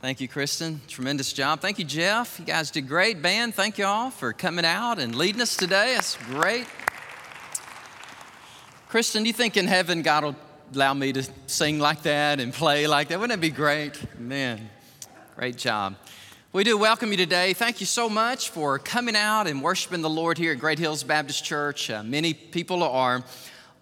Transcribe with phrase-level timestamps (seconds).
[0.00, 0.80] Thank you, Kristen.
[0.88, 1.60] Tremendous job.
[1.60, 2.38] Thank you, Jeff.
[2.38, 3.20] You guys did great.
[3.20, 5.94] Band, thank you all for coming out and leading us today.
[5.94, 6.66] It's great.
[8.88, 10.36] Kristen, do you think in heaven God will
[10.74, 13.20] allow me to sing like that and play like that?
[13.20, 14.18] Wouldn't it be great?
[14.18, 14.70] Man,
[15.36, 15.96] great job.
[16.54, 17.52] We do welcome you today.
[17.52, 21.04] Thank you so much for coming out and worshiping the Lord here at Great Hills
[21.04, 21.90] Baptist Church.
[21.90, 23.22] Uh, many people are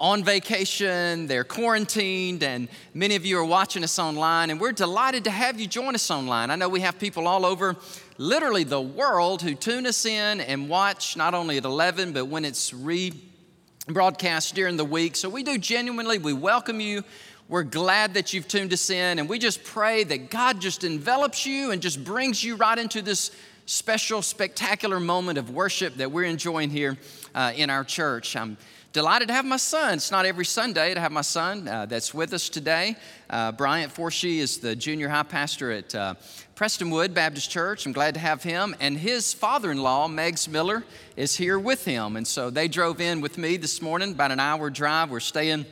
[0.01, 5.25] on vacation, they're quarantined, and many of you are watching us online, and we're delighted
[5.25, 6.51] to have you join us online.
[6.53, 7.75] I know we have people all over,
[8.17, 12.45] literally the world, who tune us in and watch not only at 11, but when
[12.45, 15.17] it's rebroadcast during the week.
[15.17, 17.03] So we do genuinely, we welcome you.
[17.49, 21.45] We're glad that you've tuned us in, and we just pray that God just envelops
[21.45, 23.33] you and just brings you right into this
[23.67, 26.97] special, spectacular moment of worship that we're enjoying here
[27.35, 28.37] uh, in our church.
[28.37, 28.57] I'm
[28.93, 29.95] delighted to have my son.
[29.95, 32.97] It's not every Sunday to have my son uh, that's with us today.
[33.29, 36.15] Uh, Bryant Forshee is the junior high pastor at uh,
[36.57, 37.85] Prestonwood Baptist Church.
[37.85, 38.75] I'm glad to have him.
[38.81, 40.85] And his father in law, Megs Miller,
[41.17, 42.17] is here with him.
[42.17, 45.11] And so they drove in with me this morning, about an hour drive.
[45.11, 45.67] We're staying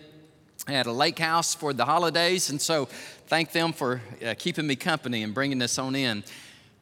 [0.68, 2.50] at a lake house for the holidays.
[2.50, 2.84] And so
[3.28, 6.22] thank them for uh, keeping me company and bringing this on in.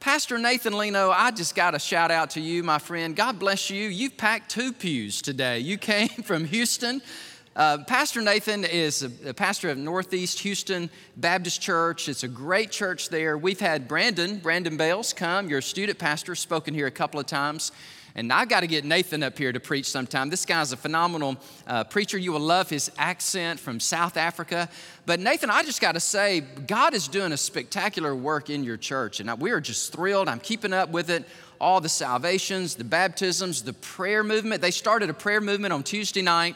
[0.05, 3.17] Pastor Nathan Lino, I just got a shout out to you, my friend.
[3.17, 3.89] God bless you.
[3.89, 5.61] You've packed two pews today.
[5.61, 7.01] You came from Houston.
[7.57, 12.11] Uh, pastor Nathan is a, a, pastor of Northeast Houston Baptist Church.
[12.11, 13.39] It's a great church there.
[13.39, 17.73] We've had Brandon, Brandon Bales, come, your student pastor, spoken here a couple of times.
[18.17, 20.31] And I got to get Nathan up here to preach sometime.
[20.31, 22.17] This guy's a phenomenal uh, preacher.
[22.17, 24.69] You will love his accent from South Africa.
[25.05, 28.77] But Nathan, I just got to say, God is doing a spectacular work in your
[28.77, 29.19] church.
[29.19, 30.29] And we are just thrilled.
[30.29, 31.25] I'm keeping up with it.
[31.61, 34.63] All the salvations, the baptisms, the prayer movement.
[34.63, 36.55] They started a prayer movement on Tuesday night.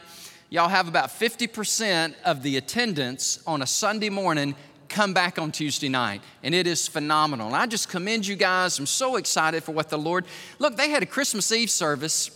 [0.51, 4.55] Y'all have about 50% of the attendance on a Sunday morning
[4.89, 7.47] come back on Tuesday night, and it is phenomenal.
[7.47, 8.79] And I just commend you guys.
[8.79, 10.25] I'm so excited for what the Lord.
[10.57, 12.31] Look, they had a Christmas Eve service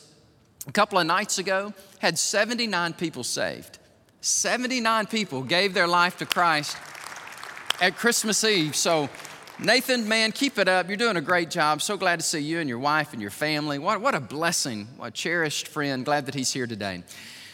[0.68, 3.80] a couple of nights ago, had 79 people saved.
[4.22, 6.78] 79 people gave their life to Christ
[7.82, 8.76] at Christmas Eve.
[8.76, 9.10] So,
[9.60, 10.88] Nathan, man, keep it up.
[10.88, 11.82] You're doing a great job.
[11.82, 13.80] So glad to see you and your wife and your family.
[13.80, 14.88] What, what a blessing.
[14.96, 16.06] What a cherished friend.
[16.06, 17.04] Glad that he's here today.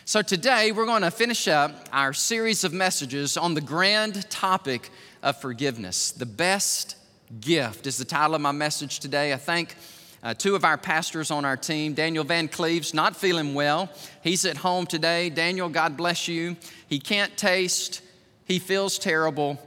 [0.09, 4.90] So, today we're going to finish up our series of messages on the grand topic
[5.22, 6.12] of forgiveness.
[6.12, 6.96] The best
[7.40, 9.34] gift is the title of my message today.
[9.34, 9.75] I thank
[10.24, 11.94] uh, two of our pastors on our team.
[11.94, 13.88] Daniel Van Cleves, not feeling well.
[14.24, 15.30] He's at home today.
[15.30, 16.58] Daniel, God bless you.
[16.88, 18.02] He can't taste,
[18.46, 19.59] he feels terrible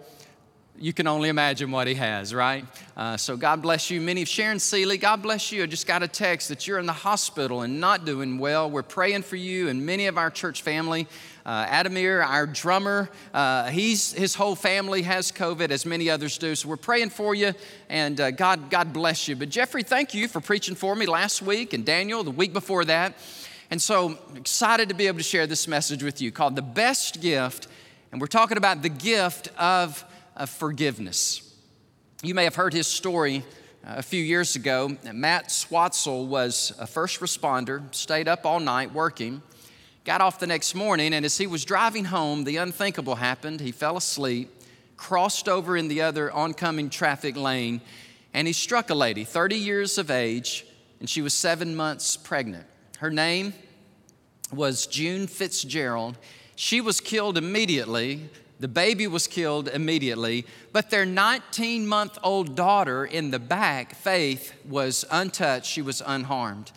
[0.83, 2.65] you can only imagine what he has, right?
[2.97, 4.01] Uh, so God bless you.
[4.01, 5.63] Many of Sharon Seeley, God bless you.
[5.63, 8.69] I just got a text that you're in the hospital and not doing well.
[8.69, 11.07] We're praying for you and many of our church family.
[11.47, 16.57] Uh, Adamir, our drummer, uh, he's, his whole family has COVID, as many others do.
[16.57, 17.53] So we're praying for you,
[17.89, 19.37] and uh, God, God bless you.
[19.37, 22.85] But Jeffrey, thank you for preaching for me last week, and Daniel the week before
[22.87, 23.15] that.
[23.71, 27.21] And so excited to be able to share this message with you called The Best
[27.21, 27.69] Gift.
[28.11, 30.05] And we're talking about the gift of
[30.37, 31.55] of forgiveness.
[32.23, 33.45] You may have heard his story
[33.85, 34.97] uh, a few years ago.
[35.13, 39.43] Matt Swatzell was a first responder, stayed up all night working,
[40.05, 43.61] got off the next morning, and as he was driving home, the unthinkable happened.
[43.61, 44.51] He fell asleep,
[44.97, 47.81] crossed over in the other oncoming traffic lane,
[48.33, 50.65] and he struck a lady, 30 years of age,
[51.01, 52.67] and she was seven months pregnant.
[52.99, 53.53] Her name
[54.53, 56.17] was June Fitzgerald.
[56.55, 58.31] She was killed immediately
[58.63, 64.55] the baby was killed immediately, but their 19 month old daughter in the back, Faith,
[64.65, 65.67] was untouched.
[65.67, 66.71] She was unharmed.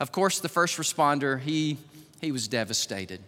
[0.00, 1.78] Of course, the first responder, he,
[2.20, 3.20] he was devastated.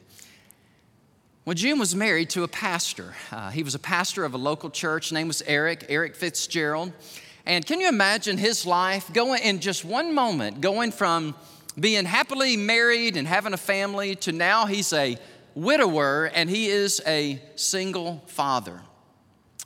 [1.44, 3.14] Well, June was married to a pastor.
[3.30, 5.04] Uh, he was a pastor of a local church.
[5.04, 6.92] His name was Eric, Eric Fitzgerald.
[7.46, 11.36] And can you imagine his life going in just one moment, going from
[11.78, 15.16] being happily married and having a family to now he's a
[15.54, 18.80] widower and he is a single father.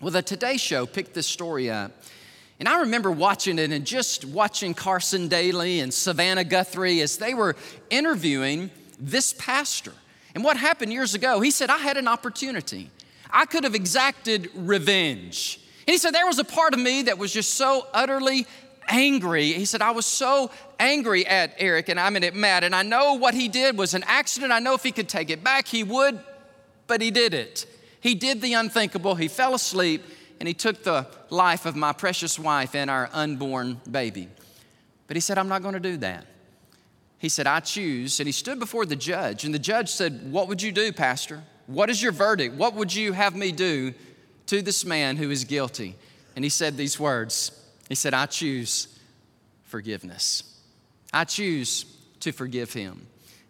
[0.00, 1.92] Well, the Today Show picked this story up.
[2.59, 7.34] And I remember watching it and just watching Carson Daly and Savannah Guthrie as they
[7.34, 7.54] were
[7.91, 9.92] interviewing this pastor.
[10.34, 12.91] And what happened years ago, he said, I had an opportunity.
[13.30, 15.60] I could have exacted revenge.
[15.86, 18.47] And he said, There was a part of me that was just so utterly
[18.88, 19.53] angry.
[19.53, 22.83] He said, I was so angry at Eric and I'm in it Matt, and I
[22.83, 24.53] know what he did was an accident.
[24.53, 26.18] I know if he could take it back, he would,
[26.86, 27.66] but he did it.
[28.00, 29.15] He did the unthinkable.
[29.15, 30.04] He fell asleep
[30.38, 34.28] and he took the life of my precious wife and our unborn baby.
[35.06, 36.27] But he said, I'm not going to do that.
[37.18, 38.21] He said, I choose.
[38.21, 41.42] And he stood before the judge, and the judge said, What would you do, Pastor?
[41.66, 42.54] What is your verdict?
[42.54, 43.94] What would you have me do
[44.47, 45.97] to this man who is guilty?
[46.36, 47.50] and he said these words
[47.88, 48.98] He said, I choose
[49.65, 50.59] forgiveness.
[51.12, 51.84] I choose
[52.21, 53.06] to forgive him.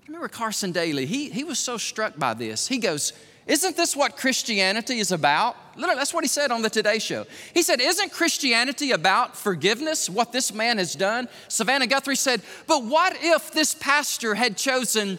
[0.07, 2.69] Remember Carson Daly, he, he was so struck by this.
[2.69, 3.13] He goes,
[3.47, 5.57] Isn't this what Christianity is about?
[5.77, 7.27] Literally, that's what he said on the Today Show.
[7.55, 11.29] He said, Isn't Christianity about forgiveness, what this man has done?
[11.49, 15.19] Savannah Guthrie said, But what if this pastor had chosen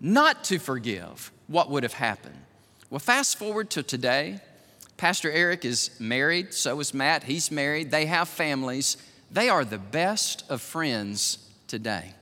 [0.00, 1.32] not to forgive?
[1.48, 2.36] What would have happened?
[2.88, 4.40] Well, fast forward to today.
[5.00, 7.24] Pastor Eric is married, so is Matt.
[7.24, 8.98] He's married, they have families.
[9.30, 11.38] They are the best of friends
[11.68, 12.12] today.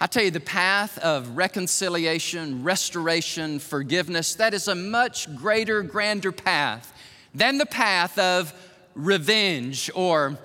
[0.00, 6.32] I tell you, the path of reconciliation, restoration, forgiveness, that is a much greater, grander
[6.32, 6.92] path
[7.32, 8.52] than the path of
[8.96, 10.36] revenge or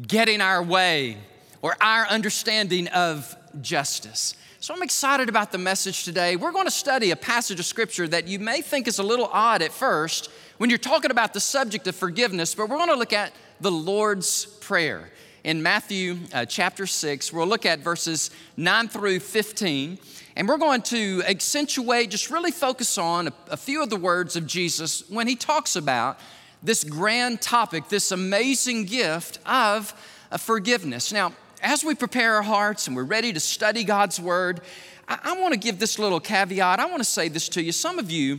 [0.00, 1.16] getting our way
[1.60, 4.36] or our understanding of justice.
[4.64, 6.36] So I'm excited about the message today.
[6.36, 9.28] We're going to study a passage of scripture that you may think is a little
[9.30, 12.94] odd at first when you're talking about the subject of forgiveness, but we're going to
[12.94, 15.10] look at the Lord's Prayer
[15.44, 17.30] in Matthew uh, chapter 6.
[17.30, 19.98] We'll look at verses 9 through 15,
[20.34, 24.34] and we're going to accentuate, just really focus on a, a few of the words
[24.34, 26.18] of Jesus when he talks about
[26.62, 29.90] this grand topic, this amazing gift of
[30.38, 31.12] forgiveness.
[31.12, 31.34] Now,
[31.64, 34.60] as we prepare our hearts and we're ready to study God's Word,
[35.08, 36.78] I, I want to give this little caveat.
[36.78, 37.72] I want to say this to you.
[37.72, 38.38] Some of you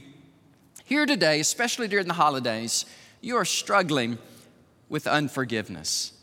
[0.85, 2.85] here today, especially during the holidays,
[3.21, 4.19] you are struggling
[4.87, 6.13] with unforgiveness.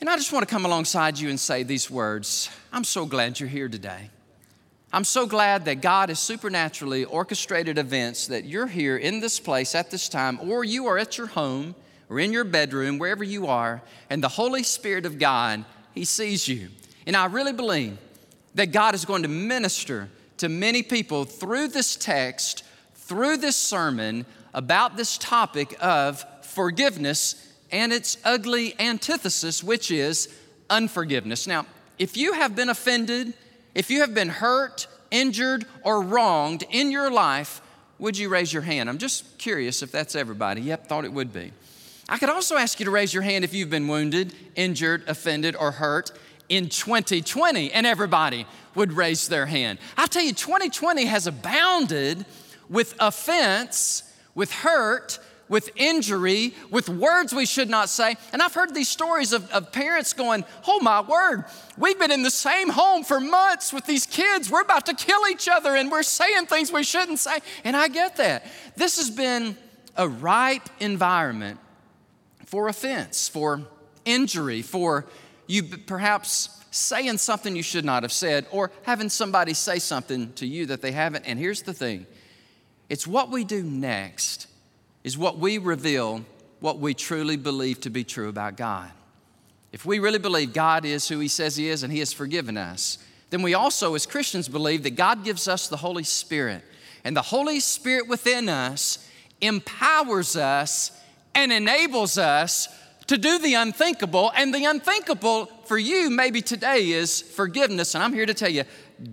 [0.00, 3.38] And I just want to come alongside you and say these words I'm so glad
[3.38, 4.10] you're here today.
[4.92, 9.76] I'm so glad that God has supernaturally orchestrated events that you're here in this place
[9.76, 11.76] at this time, or you are at your home
[12.10, 13.80] or in your bedroom, wherever you are,
[14.10, 15.64] and the Holy Spirit of God,
[15.94, 16.68] He sees you.
[17.06, 17.96] And I really believe
[18.56, 22.64] that God is going to minister to many people through this text,
[22.94, 30.34] through this sermon about this topic of forgiveness and its ugly antithesis, which is
[30.68, 31.46] unforgiveness.
[31.46, 31.66] Now,
[31.98, 33.34] if you have been offended,
[33.74, 37.60] if you have been hurt, injured, or wronged in your life,
[37.98, 38.88] would you raise your hand?
[38.88, 40.62] I'm just curious if that's everybody.
[40.62, 41.52] Yep, thought it would be.
[42.10, 45.54] I could also ask you to raise your hand if you've been wounded, injured, offended,
[45.54, 46.10] or hurt
[46.48, 49.78] in 2020, and everybody would raise their hand.
[49.96, 52.26] I tell you, 2020 has abounded
[52.68, 54.02] with offense,
[54.34, 58.16] with hurt, with injury, with words we should not say.
[58.32, 61.44] And I've heard these stories of, of parents going, Oh my word,
[61.78, 64.50] we've been in the same home for months with these kids.
[64.50, 67.38] We're about to kill each other and we're saying things we shouldn't say.
[67.64, 68.46] And I get that.
[68.76, 69.56] This has been
[69.96, 71.58] a ripe environment
[72.50, 73.62] for offense, for
[74.04, 75.06] injury, for
[75.46, 80.46] you perhaps saying something you should not have said, or having somebody say something to
[80.46, 81.26] you that they haven't.
[81.26, 82.06] And here's the thing
[82.88, 84.48] it's what we do next
[85.04, 86.24] is what we reveal
[86.58, 88.90] what we truly believe to be true about God.
[89.72, 92.56] If we really believe God is who He says He is and He has forgiven
[92.56, 92.98] us,
[93.30, 96.64] then we also, as Christians, believe that God gives us the Holy Spirit.
[97.04, 99.08] And the Holy Spirit within us
[99.40, 100.90] empowers us
[101.34, 102.68] and enables us
[103.06, 104.30] to do the unthinkable.
[104.36, 107.94] And the unthinkable for you, maybe today, is forgiveness.
[107.94, 108.64] And I'm here to tell you,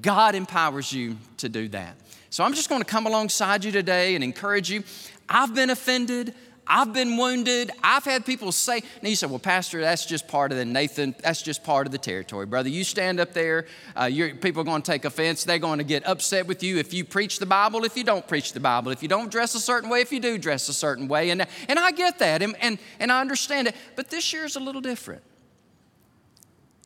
[0.02, 1.96] God empowers you to do that.
[2.30, 4.84] So I'm just going to come alongside you today and encourage you.
[5.30, 6.34] I've been offended.
[6.68, 7.72] I've been wounded.
[7.82, 11.16] I've had people say, and you say, well, Pastor, that's just part of the Nathan,
[11.24, 12.70] that's just part of the territory, brother.
[12.70, 14.08] You stand up there, uh,
[14.42, 15.44] people are going to take offense.
[15.44, 18.28] They're going to get upset with you if you preach the Bible, if you don't
[18.28, 20.74] preach the Bible, if you don't dress a certain way, if you do dress a
[20.74, 21.30] certain way.
[21.30, 23.76] And, and I get that, and, and, and I understand it.
[23.96, 25.24] But this year is a little different.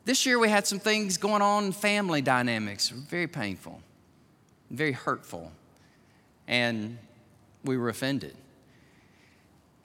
[0.04, 3.80] This year we had some things going on in family dynamics, very painful,
[4.70, 5.52] very hurtful.
[6.48, 6.98] And
[7.64, 8.36] we were offended.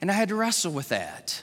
[0.00, 1.42] And I had to wrestle with that.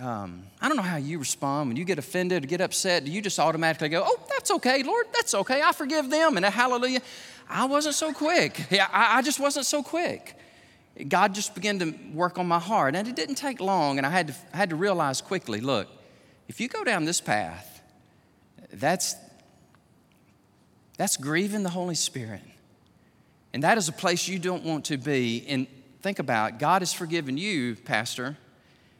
[0.00, 3.04] Um, I don't know how you respond when you get offended or get upset.
[3.04, 6.46] Do you just automatically go, oh, that's okay, Lord, that's okay, I forgive them, and
[6.46, 7.00] a hallelujah?
[7.48, 8.66] I wasn't so quick.
[8.70, 10.36] Yeah, I, I just wasn't so quick.
[11.08, 14.10] God just began to work on my heart, and it didn't take long, and I
[14.10, 15.88] had to, I had to realize quickly look,
[16.46, 17.82] if you go down this path,
[18.72, 19.16] that's,
[20.96, 22.42] that's grieving the Holy Spirit.
[23.52, 25.44] And that is a place you don't want to be.
[25.48, 25.66] And
[26.08, 26.58] think about.
[26.58, 28.34] God has forgiven you, Pastor.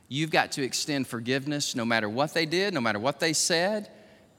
[0.08, 3.88] You've got to extend forgiveness no matter what they did, no matter what they said,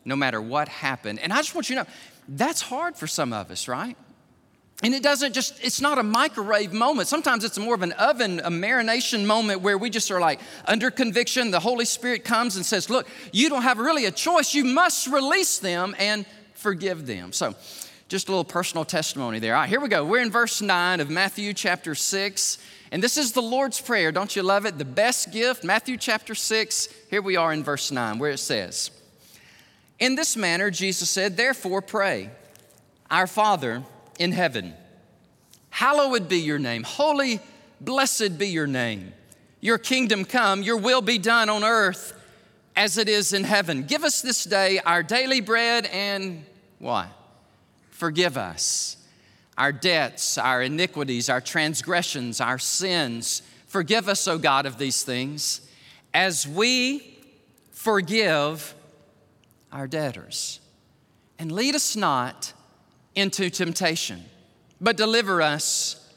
[0.06, 1.18] no matter what happened.
[1.18, 1.90] And I just want you to know
[2.28, 3.98] that's hard for some of us, right?
[4.84, 7.08] And it doesn't just, it's not a microwave moment.
[7.08, 10.92] Sometimes it's more of an oven, a marination moment where we just are like under
[10.92, 11.50] conviction.
[11.50, 14.54] The Holy Spirit comes and says, Look, you don't have really a choice.
[14.54, 16.24] You must release them and
[16.54, 17.34] forgive them.
[17.34, 17.56] So,
[18.10, 19.54] just a little personal testimony there.
[19.54, 20.04] All right, here we go.
[20.04, 22.58] We're in verse 9 of Matthew chapter 6.
[22.92, 24.12] And this is the Lord's Prayer.
[24.12, 24.80] Don't you love it?
[24.80, 26.90] The best gift, Matthew chapter 6.
[27.12, 28.90] Here we are in verse 9, where it says,
[30.00, 32.32] In this manner, Jesus said, Therefore pray,
[33.12, 33.84] Our Father
[34.18, 34.74] in heaven,
[35.70, 36.82] hallowed be your name.
[36.82, 37.40] Holy,
[37.80, 39.14] blessed be your name.
[39.62, 42.20] Your kingdom come, your will be done on earth
[42.76, 43.84] as it is in heaven.
[43.84, 46.44] Give us this day our daily bread and
[46.80, 47.08] what?
[48.00, 48.96] Forgive us
[49.58, 53.42] our debts, our iniquities, our transgressions, our sins.
[53.68, 55.70] Forgive us, O God, of these things
[56.14, 57.20] as we
[57.72, 58.74] forgive
[59.70, 60.62] our debtors.
[61.38, 62.54] And lead us not
[63.16, 64.24] into temptation,
[64.80, 66.10] but deliver us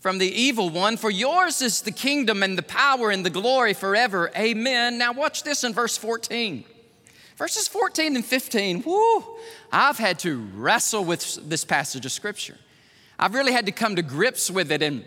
[0.00, 0.98] from the evil one.
[0.98, 4.30] For yours is the kingdom and the power and the glory forever.
[4.36, 4.98] Amen.
[4.98, 6.64] Now, watch this in verse 14.
[7.40, 9.24] Verses 14 and 15, whoo,
[9.72, 12.58] I've had to wrestle with this passage of scripture.
[13.18, 15.06] I've really had to come to grips with it and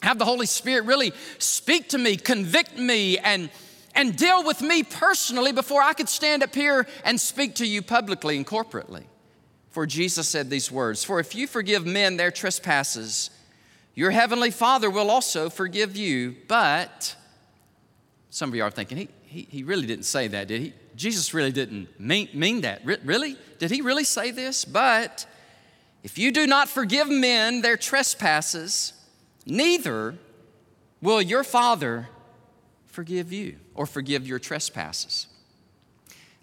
[0.00, 3.50] have the Holy Spirit really speak to me, convict me, and,
[3.92, 7.82] and deal with me personally before I could stand up here and speak to you
[7.82, 9.02] publicly and corporately.
[9.70, 13.30] For Jesus said these words For if you forgive men their trespasses,
[13.96, 16.36] your heavenly Father will also forgive you.
[16.46, 17.16] But
[18.30, 20.72] some of you are thinking, he, he, he really didn't say that, did he?
[20.96, 22.84] Jesus really didn't mean, mean that.
[22.84, 23.36] Re- really?
[23.58, 24.64] Did he really say this?
[24.64, 25.26] But
[26.02, 28.92] if you do not forgive men their trespasses,
[29.46, 30.16] neither
[31.00, 32.08] will your Father
[32.86, 35.26] forgive you or forgive your trespasses.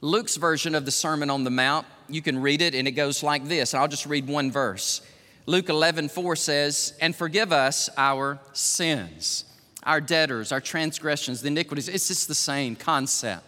[0.02, 3.24] Luke's version of the Sermon on the Mount, you can read it and it goes
[3.24, 3.74] like this.
[3.74, 5.02] I'll just read one verse.
[5.46, 9.46] Luke 11, 4 says, And forgive us our sins,
[9.84, 11.88] our debtors, our transgressions, the iniquities.
[11.88, 13.46] It's just the same concept.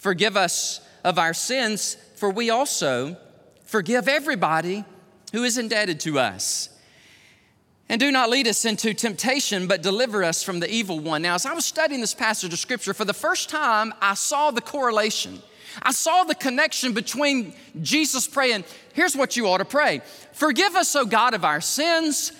[0.00, 3.16] Forgive us of our sins, for we also
[3.64, 4.84] forgive everybody
[5.32, 6.68] who is indebted to us.
[7.88, 11.22] And do not lead us into temptation, but deliver us from the evil one.
[11.22, 14.50] Now, as I was studying this passage of scripture, for the first time, I saw
[14.50, 15.40] the correlation
[15.82, 20.02] I saw the connection between Jesus praying, here's what you ought to pray
[20.32, 22.32] Forgive us, O God, of our sins,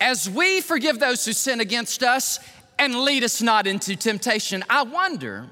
[0.00, 2.38] as we forgive those who sin against us,
[2.78, 4.64] and lead us not into temptation.
[4.68, 5.46] I wonder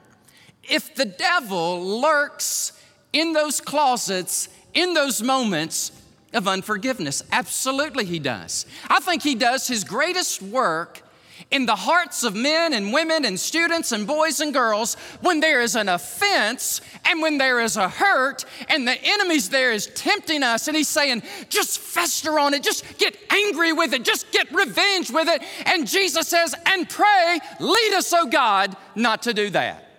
[0.64, 2.72] if the devil lurks
[3.12, 5.92] in those closets, in those moments
[6.32, 7.22] of unforgiveness.
[7.30, 8.66] Absolutely, he does.
[8.88, 11.02] I think he does his greatest work
[11.50, 15.60] in the hearts of men and women and students and boys and girls when there
[15.60, 20.42] is an offense and when there is a hurt and the enemy's there is tempting
[20.42, 24.50] us and he's saying, just fester on it, just get angry with it, just get
[24.52, 25.42] revenge with it.
[25.66, 29.91] And Jesus says, and pray, lead us, oh God, not to do that.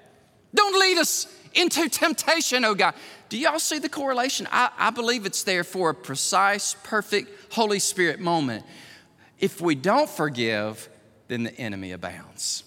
[0.53, 2.93] Don't lead us into temptation, oh God.
[3.29, 4.47] Do y'all see the correlation?
[4.51, 8.65] I, I believe it's there for a precise, perfect Holy Spirit moment.
[9.39, 10.87] If we don't forgive,
[11.27, 12.63] then the enemy abounds.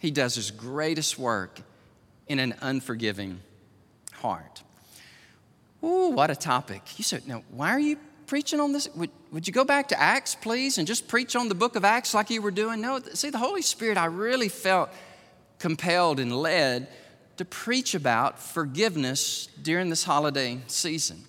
[0.00, 1.60] He does his greatest work
[2.26, 3.40] in an unforgiving
[4.14, 4.62] heart.
[5.82, 6.82] Ooh, what a topic.
[6.96, 8.88] You said, now, why are you preaching on this?
[8.94, 11.84] Would, would you go back to Acts, please, and just preach on the book of
[11.84, 12.80] Acts like you were doing?
[12.80, 14.90] No, see, the Holy Spirit, I really felt
[15.58, 16.88] compelled and led
[17.38, 21.24] to preach about forgiveness during this holiday season.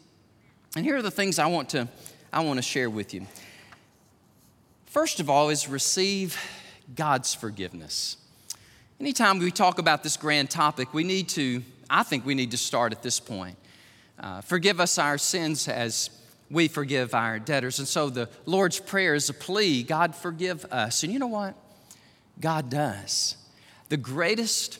[0.76, 1.88] And here are the things I want to,
[2.34, 3.26] I want to share with you.
[4.88, 6.38] First of all, is receive
[6.96, 8.18] God's forgiveness.
[9.00, 12.58] Anytime we talk about this grand topic, we need to, I think we need to
[12.58, 13.56] start at this point.
[14.20, 16.10] Uh, forgive us our sins as
[16.50, 17.78] we forgive our debtors.
[17.78, 21.04] And so the Lord's Prayer is a plea God, forgive us.
[21.04, 21.56] And you know what?
[22.40, 23.36] God does.
[23.90, 24.80] The greatest,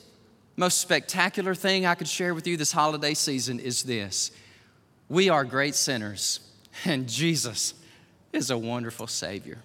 [0.60, 4.30] most spectacular thing I could share with you this holiday season is this
[5.08, 6.40] we are great sinners,
[6.84, 7.72] and Jesus
[8.30, 9.58] is a wonderful Savior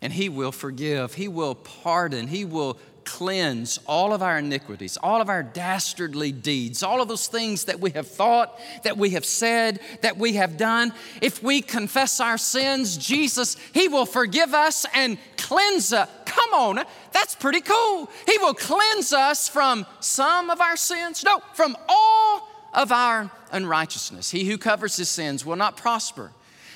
[0.00, 5.22] and He will forgive, He will pardon, He will cleanse all of our iniquities, all
[5.22, 9.24] of our dastardly deeds, all of those things that we have thought, that we have
[9.24, 10.92] said, that we have done.
[11.22, 16.08] If we confess our sins, Jesus, He will forgive us and cleanse us.
[16.38, 18.08] Come on, that's pretty cool.
[18.26, 24.30] He will cleanse us from some of our sins, no, from all of our unrighteousness.
[24.30, 26.30] He who covers his sins will not prosper.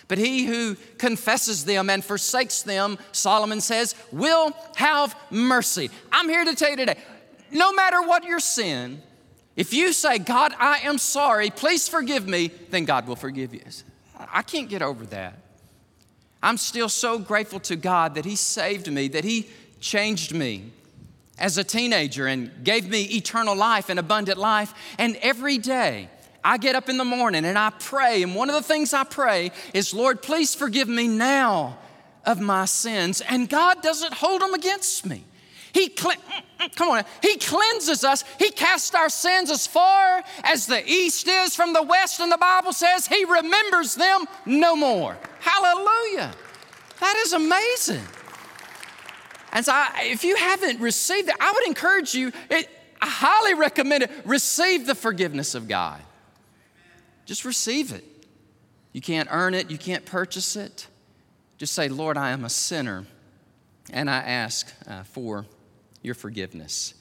[0.09, 5.91] But he who confesses them and forsakes them, Solomon says, will have mercy.
[6.11, 6.97] I'm here to tell you today
[7.53, 9.03] no matter what your sin,
[9.57, 13.63] if you say, God, I am sorry, please forgive me, then God will forgive you.
[14.19, 15.39] I can't get over that.
[16.43, 19.49] I'm still so grateful to God that He saved me, that He
[19.81, 20.73] changed me
[21.39, 24.75] as a teenager and gave me eternal life and abundant life.
[24.99, 26.09] And every day,
[26.45, 29.05] I get up in the morning and I pray, and one of the things I
[29.05, 31.79] pray is, Lord, please forgive me now
[32.25, 33.21] of my sins.
[33.21, 35.25] And God doesn't hold them against me.
[35.73, 36.13] He cle-
[36.77, 38.25] come on, He cleanses us.
[38.39, 42.39] He casts our sins as far as the east is from the west, and the
[42.39, 45.17] Bible says He remembers them no more.
[45.41, 46.33] Hallelujah!
[47.01, 48.05] That is amazing.
[49.53, 52.33] And so, I, if you haven't received it, I would encourage you.
[52.51, 52.69] It,
[53.01, 54.11] I highly recommend it.
[54.25, 56.01] Receive the forgiveness of God.
[57.27, 58.05] Just receive it.
[58.93, 59.71] You can't earn it.
[59.71, 60.87] You can't purchase it.
[61.59, 63.05] Just say, Lord, I am a sinner,
[63.93, 65.47] and I ask uh, for
[66.03, 66.95] your forgiveness.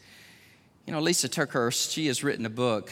[0.85, 2.91] You know, Lysa TerKeurst, she has written a book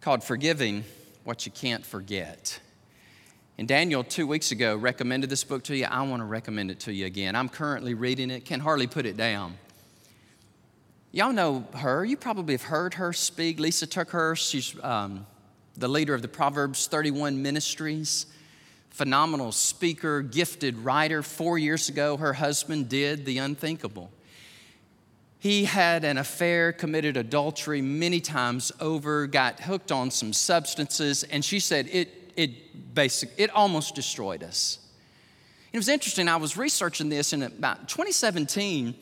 [0.00, 0.84] called Forgiving
[1.24, 2.60] What You Can't Forget.
[3.56, 5.84] And Daniel, two weeks ago, recommended this book to you.
[5.84, 7.36] I want to recommend it to you again.
[7.36, 9.56] I'm currently reading it, can hardly put it down.
[11.12, 12.04] Y'all know her.
[12.04, 13.58] You probably have heard her speak.
[13.58, 15.24] Lysa TerKeurst, she's um,
[15.76, 18.26] the leader of the Proverbs 31 Ministries.
[18.90, 21.22] Phenomenal speaker, gifted writer.
[21.22, 24.10] Four years ago, her husband did the unthinkable.
[25.44, 31.44] He had an affair, committed adultery many times over, got hooked on some substances, and
[31.44, 34.78] she said it, it basic, it almost destroyed us.
[35.70, 38.94] It was interesting, I was researching this in about 2017.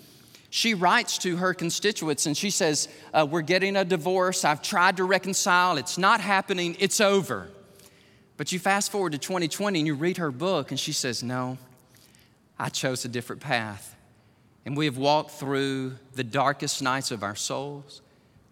[0.51, 4.45] She writes to her constituents and she says, uh, We're getting a divorce.
[4.45, 5.77] I've tried to reconcile.
[5.77, 6.77] It's not happening.
[6.81, 7.51] It's over.
[8.37, 11.57] But you fast forward to 2020 and you read her book, and she says, No,
[12.59, 13.95] I chose a different path.
[14.65, 18.01] And we have walked through the darkest nights of our souls.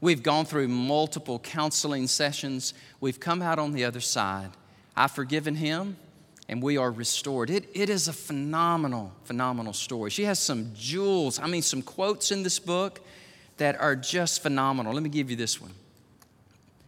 [0.00, 2.74] We've gone through multiple counseling sessions.
[3.00, 4.50] We've come out on the other side.
[4.96, 5.96] I've forgiven him,
[6.48, 7.50] and we are restored.
[7.50, 10.10] It, it is a phenomenal, phenomenal story.
[10.10, 13.00] She has some jewels, I mean, some quotes in this book
[13.58, 14.92] that are just phenomenal.
[14.94, 15.72] Let me give you this one.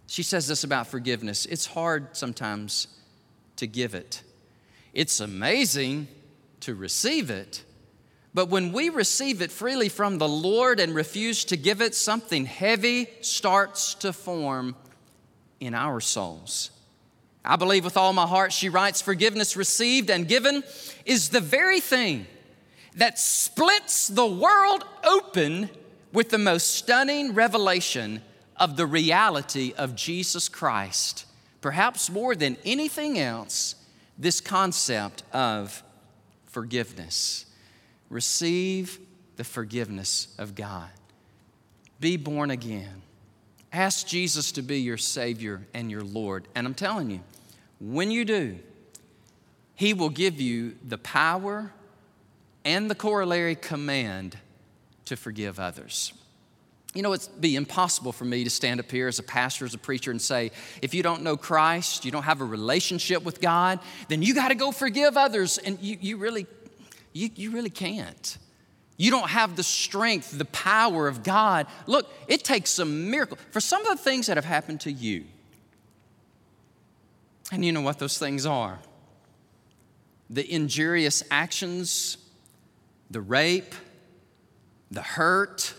[0.07, 2.89] She says this about forgiveness it's hard sometimes
[3.57, 4.23] to give it,
[4.93, 6.09] it's amazing
[6.61, 7.63] to receive it
[8.35, 12.47] but when we receive it freely from the Lord and refuse to give it, something
[12.47, 14.75] heavy starts to form
[15.61, 16.71] in our souls.
[17.45, 20.65] I believe with all my heart, she writes, forgiveness received and given
[21.05, 22.27] is the very thing
[22.97, 25.69] that splits the world open
[26.13, 28.23] with the most stunning revelation
[28.57, 31.27] of the reality of Jesus Christ.
[31.61, 33.75] Perhaps more than anything else,
[34.19, 35.83] this concept of
[36.47, 37.47] forgiveness
[38.13, 39.01] receive
[39.37, 40.91] the forgiveness of God.
[41.99, 43.03] Be born again.
[43.73, 46.47] Ask Jesus to be your Savior and your Lord.
[46.55, 47.21] And I'm telling you,
[47.81, 48.59] when you do,
[49.75, 51.73] He will give you the power
[52.65, 54.37] and the corollary command
[55.07, 56.13] to forgive others.
[56.95, 59.73] You know, it'd be impossible for me to stand up here as a pastor, as
[59.73, 60.51] a preacher, and say,
[60.83, 64.49] if you don't know Christ, you don't have a relationship with God, then you got
[64.49, 65.57] to go forgive others.
[65.57, 66.47] And you, you really
[67.13, 68.39] you, you really can't.
[68.97, 71.67] You don't have the strength, the power of God.
[71.87, 73.39] Look, it takes some miracle.
[73.51, 75.25] For some of the things that have happened to you,
[77.51, 78.79] and you know what those things are
[80.31, 82.17] the injurious actions,
[83.11, 83.75] the rape,
[84.91, 85.75] the hurt,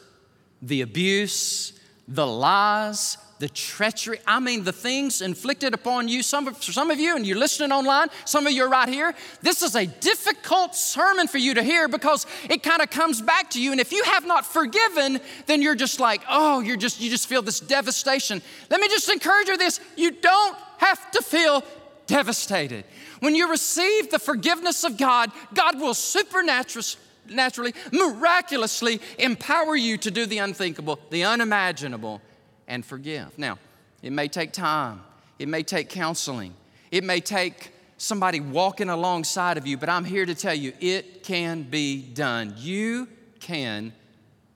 [0.61, 1.73] the abuse,
[2.07, 4.19] the lies, the treachery.
[4.25, 6.23] I mean, the things inflicted upon you.
[6.23, 9.13] Some of, some of you, and you're listening online, some of you are right here.
[9.41, 13.49] This is a difficult sermon for you to hear because it kind of comes back
[13.49, 13.73] to you.
[13.73, 17.27] And if you have not forgiven, then you're just like, oh, you're just, you just
[17.27, 18.41] feel this devastation.
[18.69, 21.65] Let me just encourage you this you don't have to feel
[22.07, 22.85] devastated.
[23.19, 26.95] When you receive the forgiveness of God, God will supernaturally
[27.27, 32.21] naturally, miraculously empower you to do the unthinkable, the unimaginable,
[32.67, 33.37] and forgive.
[33.37, 33.59] Now,
[34.01, 35.01] it may take time,
[35.39, 36.53] it may take counseling,
[36.91, 41.23] it may take somebody walking alongside of you, but I'm here to tell you it
[41.23, 42.53] can be done.
[42.57, 43.07] You
[43.39, 43.93] can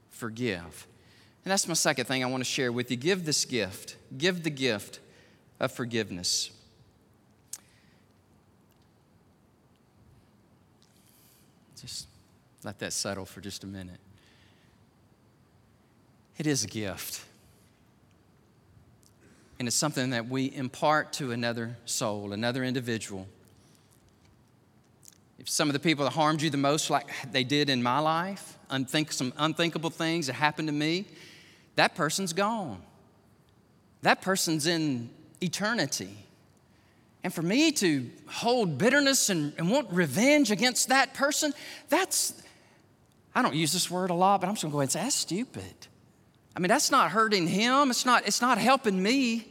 [0.09, 0.87] forgive.
[1.45, 2.97] And that's my second thing I want to share with you.
[2.97, 4.99] Give this gift, give the gift
[5.59, 6.51] of forgiveness.
[11.79, 12.07] Just
[12.63, 13.99] let that settle for just a minute.
[16.37, 17.23] It is a gift
[19.59, 23.27] and it's something that we impart to another soul, another individual.
[25.39, 27.99] If some of the people that harmed you the most, like they did in my
[27.99, 31.05] life, unthink, some unthinkable things that happened to me,
[31.75, 32.81] that person's gone.
[34.01, 35.09] That person's in
[35.41, 36.17] eternity.
[37.23, 41.53] And for me to hold bitterness and, and want revenge against that person,
[41.89, 42.41] that's,
[43.33, 45.01] I don't use this word a lot, but I'm just gonna go ahead and say,
[45.01, 45.87] that's stupid.
[46.57, 49.47] I mean, that's not hurting him, it's not, it's not helping me.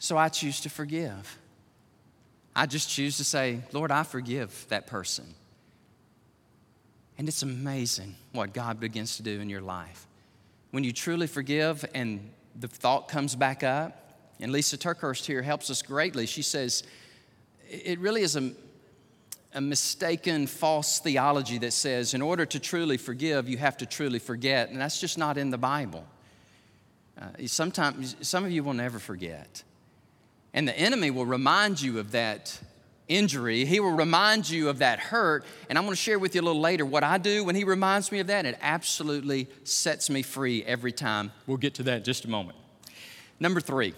[0.00, 1.38] So I choose to forgive.
[2.56, 5.32] I just choose to say, Lord, I forgive that person.
[7.16, 10.08] And it's amazing what God begins to do in your life.
[10.72, 12.28] When you truly forgive and
[12.58, 13.96] the thought comes back up,
[14.40, 16.26] and Lysa TerKeurst here helps us greatly.
[16.26, 16.82] She says,
[17.70, 18.50] it really is a,
[19.54, 24.18] a mistaken, false theology that says in order to truly forgive, you have to truly
[24.18, 24.70] forget.
[24.70, 26.04] And that's just not in the Bible.
[27.20, 29.62] Uh, sometimes, some of you will never forget.
[30.54, 32.58] And the enemy will remind you of that
[33.08, 33.64] injury.
[33.64, 35.44] He will remind you of that hurt.
[35.68, 37.64] And I'm going to share with you a little later what I do when he
[37.64, 38.46] reminds me of that.
[38.46, 41.32] It absolutely sets me free every time.
[41.46, 42.58] We'll get to that in just a moment.
[43.38, 43.94] Number three,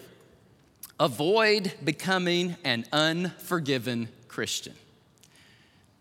[0.99, 4.73] avoid becoming an unforgiven Christian.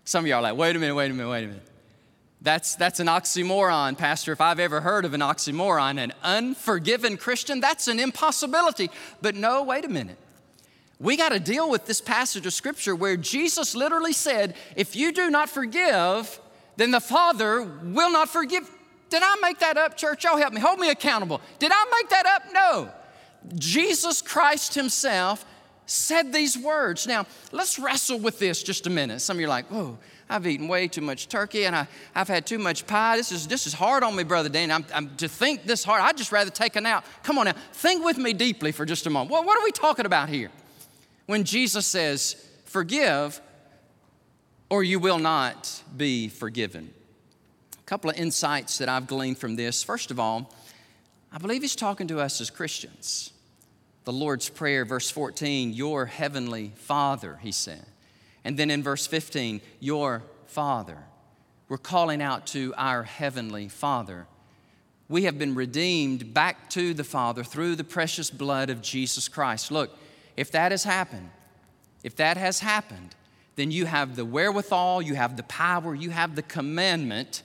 [0.05, 1.63] Some of y'all are like, wait a minute, wait a minute, wait a minute.
[2.43, 4.33] That's, that's an oxymoron, Pastor.
[4.33, 8.91] If I've ever heard of an oxymoron, an unforgiven Christian, that's an impossibility.
[9.23, 10.19] But no, wait a minute.
[11.01, 15.11] We got to deal with this passage of Scripture where Jesus literally said, If you
[15.11, 16.39] do not forgive,
[16.77, 18.71] then the Father will not forgive.
[19.09, 20.25] Did I make that up, church?
[20.25, 20.61] Y'all help me.
[20.61, 21.41] Hold me accountable.
[21.59, 22.43] Did I make that up?
[22.53, 22.91] No.
[23.57, 25.45] Jesus Christ Himself
[25.87, 27.07] said these words.
[27.07, 29.21] Now, let's wrestle with this just a minute.
[29.21, 32.29] Some of you are like, whoa, I've eaten way too much turkey and I, have
[32.29, 33.17] had too much pie.
[33.17, 34.71] This is, this is hard on me, Brother Dan.
[34.71, 37.07] I'm, I'm, to think this hard, I'd just rather take a nap.
[37.23, 39.31] Come on now, think with me deeply for just a moment.
[39.31, 40.51] Well, what are we talking about here?
[41.27, 43.41] When Jesus says, forgive
[44.71, 46.93] or you will not be forgiven.
[47.79, 49.83] A couple of insights that I've gleaned from this.
[49.83, 50.53] First of all,
[51.31, 53.34] I believe he's talking to us as Christians
[54.05, 57.87] the Lord's Prayer, verse 14, your heavenly Father, he said.
[58.45, 60.99] And then in verse 15, your Father.
[61.69, 64.27] We're calling out to our heavenly Father.
[65.09, 69.71] We have been redeemed back to the Father through the precious blood of Jesus Christ.
[69.71, 69.99] Look,
[70.37, 71.31] if that has happened,
[72.03, 73.15] if that has happened,
[73.57, 77.43] then you have the wherewithal, you have the power, you have the commandment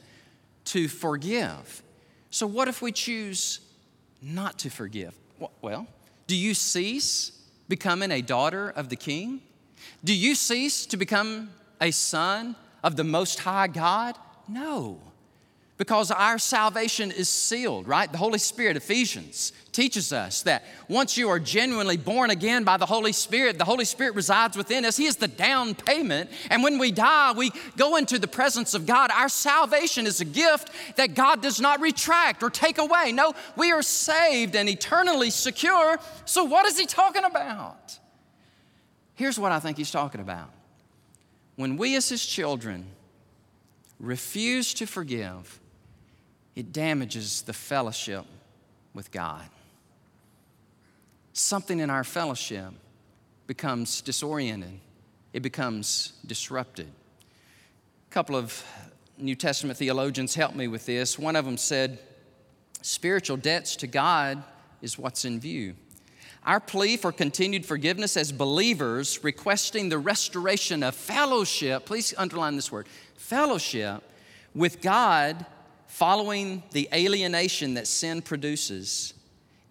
[0.65, 1.83] to forgive.
[2.29, 3.59] So, what if we choose
[4.21, 5.15] not to forgive?
[5.61, 5.87] Well,
[6.29, 7.31] do you cease
[7.67, 9.41] becoming a daughter of the king?
[10.03, 11.49] Do you cease to become
[11.81, 14.15] a son of the Most High God?
[14.47, 15.01] No
[15.79, 18.11] because our salvation is sealed, right?
[18.11, 22.85] The Holy Spirit, Ephesians, teaches us that once you are genuinely born again by the
[22.85, 24.97] Holy Spirit, the Holy Spirit resides within us.
[24.97, 26.29] He is the down payment.
[26.49, 29.09] And when we die, we go into the presence of God.
[29.09, 33.13] Our salvation is a gift that God does not retract or take away.
[33.13, 35.97] No, we are saved and eternally secure.
[36.25, 37.97] So, what is He talking about?
[39.15, 40.49] Here's what I think He's talking about.
[41.55, 42.85] When we, as His children,
[43.97, 45.61] refuse to forgive,
[46.53, 48.25] it damages the fellowship
[48.93, 49.47] with God.
[51.33, 52.73] Something in our fellowship
[53.47, 54.79] becomes disoriented,
[55.33, 56.87] it becomes disrupted.
[56.87, 58.63] A couple of
[59.17, 61.19] New Testament theologians helped me with this.
[61.19, 61.99] One of them said,
[62.81, 64.41] Spiritual debts to God
[64.81, 65.75] is what's in view.
[66.45, 72.71] Our plea for continued forgiveness as believers, requesting the restoration of fellowship, please underline this
[72.71, 74.01] word fellowship
[74.55, 75.45] with God
[75.87, 79.13] following the alienation that sin produces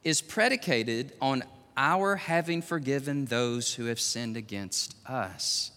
[0.04, 1.42] is predicated on
[1.76, 5.70] our having forgiven those who have sinned against us.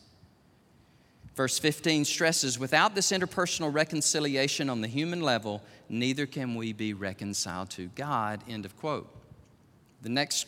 [1.35, 6.93] Verse 15 stresses without this interpersonal reconciliation on the human level, neither can we be
[6.93, 8.41] reconciled to God.
[8.49, 9.09] End of quote.
[10.01, 10.47] The next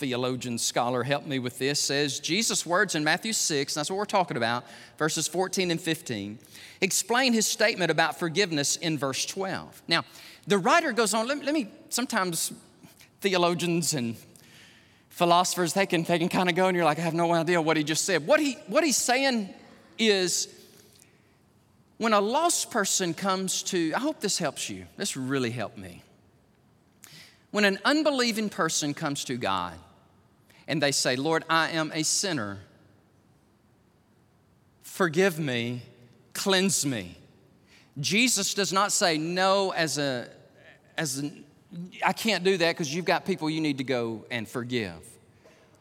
[0.00, 4.04] theologian scholar helped me with this says Jesus' words in Matthew 6, that's what we're
[4.06, 4.64] talking about,
[4.96, 6.38] verses 14 and 15,
[6.80, 9.82] explain his statement about forgiveness in verse 12.
[9.88, 10.04] Now,
[10.46, 12.52] the writer goes on, let, let me, sometimes
[13.20, 14.16] theologians and
[15.08, 17.60] philosophers, they can, they can kind of go and you're like, I have no idea
[17.60, 18.26] what he just said.
[18.26, 19.52] What, he, what he's saying
[19.98, 20.48] is,
[21.98, 26.02] when a lost person comes to, I hope this helps you, this really helped me.
[27.50, 29.74] When an unbelieving person comes to God,
[30.70, 32.60] and they say, Lord, I am a sinner.
[34.82, 35.82] Forgive me,
[36.32, 37.18] cleanse me.
[37.98, 40.28] Jesus does not say no as a,
[40.96, 41.32] as a
[42.04, 45.06] I can't do that because you've got people you need to go and forgive.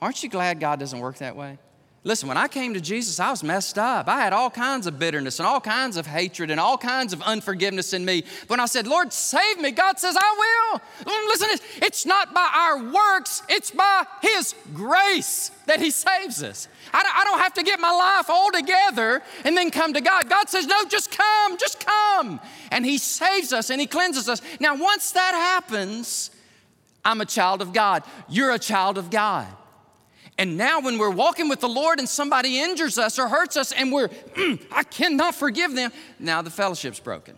[0.02, 1.58] Aren't you glad God doesn't work that way?
[2.06, 4.08] Listen, when I came to Jesus, I was messed up.
[4.08, 7.22] I had all kinds of bitterness and all kinds of hatred and all kinds of
[7.24, 8.22] unforgiveness in me.
[8.42, 10.80] But when I said, Lord, save me, God says, I will.
[11.06, 16.70] Mm, listen, it's not by our works, it's by His grace that He saves us.
[16.94, 20.30] I don't have to get my life all together and then come to God.
[20.30, 22.40] God says, No, just come, just come.
[22.72, 24.42] And He saves us and He cleanses us.
[24.62, 26.32] Now, once that happens,
[27.04, 28.04] I'm a child of God.
[28.30, 29.48] You're a child of God.
[30.40, 33.74] And now, when we're walking with the Lord and somebody injures us or hurts us
[33.74, 37.36] and we're, mm, I cannot forgive them, now the fellowship's broken.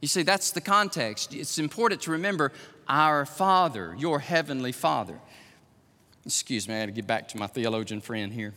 [0.00, 1.34] You see, that's the context.
[1.34, 2.50] It's important to remember
[2.88, 5.18] our Father, your heavenly Father.
[6.24, 8.54] Excuse me, I got to get back to my theologian friend here.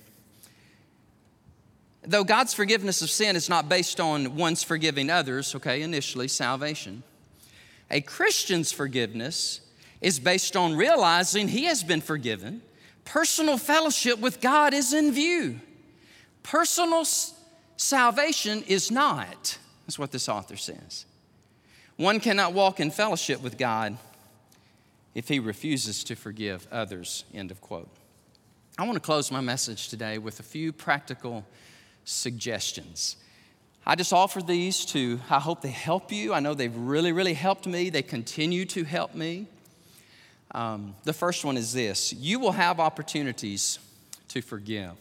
[2.04, 7.04] Though God's forgiveness of sin is not based on one's forgiving others, okay, initially, salvation,
[7.92, 9.60] a Christian's forgiveness
[10.00, 12.62] is based on realizing he has been forgiven
[13.06, 15.60] Personal fellowship with God is in view.
[16.44, 17.34] Personal s-
[17.78, 19.58] salvation is not.
[19.86, 21.06] That's what this author says.
[21.98, 23.98] One cannot walk in fellowship with God
[25.14, 27.24] if he refuses to forgive others.
[27.34, 27.90] End of quote.
[28.78, 31.46] I want to close my message today with a few practical
[32.04, 33.16] suggestions.
[33.86, 36.34] I just offer these to, I hope they help you.
[36.34, 37.90] I know they've really, really helped me.
[37.90, 39.48] They continue to help me.
[40.52, 43.80] Um, the first one is this you will have opportunities
[44.30, 44.94] to forgive.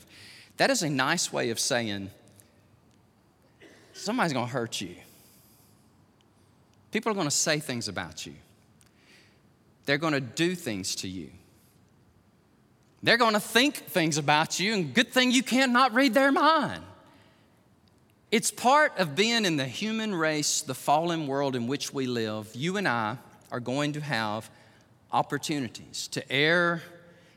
[0.56, 2.10] That is a nice way of saying
[3.92, 4.94] somebody's going to hurt you.
[6.92, 8.34] People are going to say things about you,
[9.86, 11.30] they're going to do things to you.
[13.02, 16.82] They're going to think things about you, and good thing you cannot read their mind.
[18.30, 22.48] It's part of being in the human race, the fallen world in which we live.
[22.54, 23.18] You and I
[23.52, 24.48] are going to have
[25.14, 26.08] opportunities.
[26.08, 26.82] To err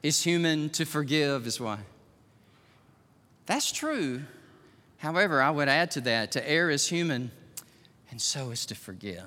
[0.02, 1.78] is human, to forgive is why.
[3.46, 4.24] That's true.
[4.98, 7.32] However, I would add to that to err is human,
[8.10, 9.24] and so is to forgive.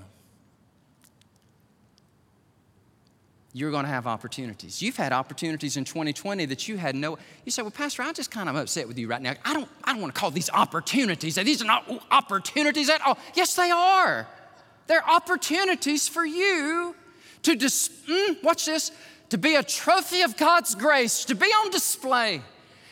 [3.52, 4.82] You're going to have opportunities.
[4.82, 7.18] You've had opportunities in 2020 that you had no.
[7.44, 9.34] You say, "Well, Pastor, I'm just kind of upset with you right now.
[9.44, 9.68] I don't.
[9.84, 11.36] I don't want to call these opportunities.
[11.36, 13.18] These are not opportunities at all.
[13.34, 14.26] Yes, they are.
[14.86, 16.94] They're opportunities for you
[17.42, 18.92] to dis- mm, watch this,
[19.30, 22.42] to be a trophy of God's grace, to be on display.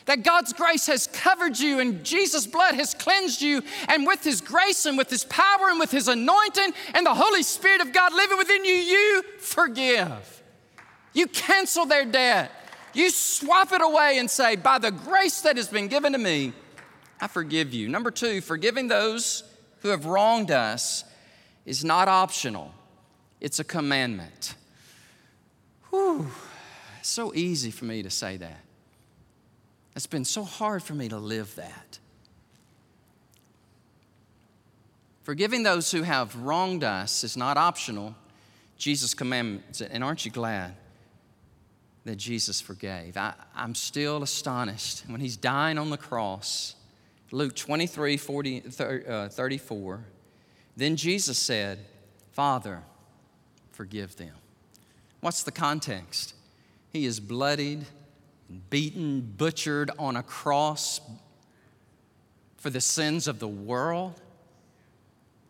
[0.07, 4.41] That God's grace has covered you and Jesus' blood has cleansed you, and with His
[4.41, 8.15] grace and with His power and with His anointing and the Holy Spirit of God
[8.15, 10.43] living within you, you forgive.
[11.13, 12.53] You cancel their debt.
[12.95, 16.53] You swap it away and say, By the grace that has been given to me,
[17.21, 17.89] I forgive you.
[17.89, 19.43] Number two, forgiving those
[19.81, 21.05] who have wronged us
[21.67, 22.73] is not optional.
[23.41, 24.55] It's a commandment.
[25.91, 26.31] Whew,
[27.03, 28.61] so easy for me to say that.
[29.97, 31.99] It's been so hard for me to live that.
[35.23, 38.15] Forgiving those who have wronged us is not optional.
[38.79, 39.91] Jesus commandments it.
[39.93, 40.75] And aren't you glad
[42.05, 43.17] that Jesus forgave?
[43.17, 46.77] I, am still astonished when he's dying on the cross.
[47.31, 48.63] Luke 23 40,
[49.07, 50.05] uh, 34.
[50.77, 51.81] Then Jesus said,
[52.33, 52.83] Father,
[53.79, 54.35] forgive them.
[55.21, 56.35] What's the context?
[56.91, 57.85] He is bloodied,
[58.71, 61.01] beaten, butchered on a cross
[62.57, 64.21] for the sins of the world,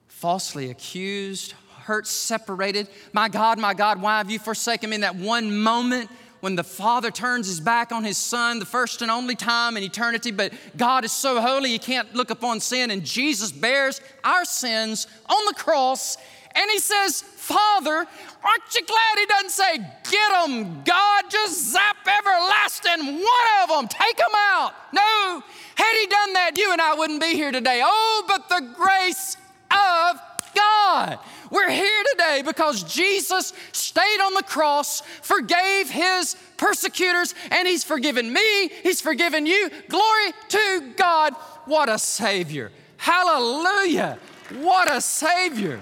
[0.09, 2.89] falsely accused, hurt, separated.
[3.15, 4.97] My God, my God, why have you forsaken me?
[4.97, 6.11] In that one moment
[6.41, 9.83] when the Father turns his back on his Son, the first and only time in
[9.83, 14.45] eternity, but God is so holy, he can't look upon sin, and Jesus bears our
[14.45, 16.19] sins on the cross,
[16.55, 21.97] and he says, Father, aren't you glad he doesn't say, Get them, God, just zap
[22.07, 24.75] everlasting one of them, take them out?
[24.93, 25.43] No,
[25.75, 27.81] had he done that, you and I wouldn't be here today.
[27.83, 29.39] Oh, but the grace
[29.71, 30.21] of
[30.55, 31.21] God.
[31.51, 38.31] We're here today because Jesus stayed on the cross, forgave his persecutors, and he's forgiven
[38.31, 39.71] me, he's forgiven you.
[39.89, 41.33] Glory to God.
[41.65, 42.73] What a Savior.
[42.99, 44.19] Hallelujah.
[44.61, 45.81] What a Savior.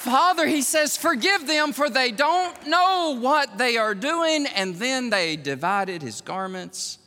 [0.00, 4.46] Father, he says, forgive them, for they don't know what they are doing.
[4.46, 6.98] And then they divided his garments,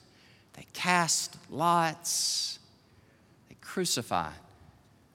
[0.53, 2.59] they cast lots,
[3.49, 4.35] they crucified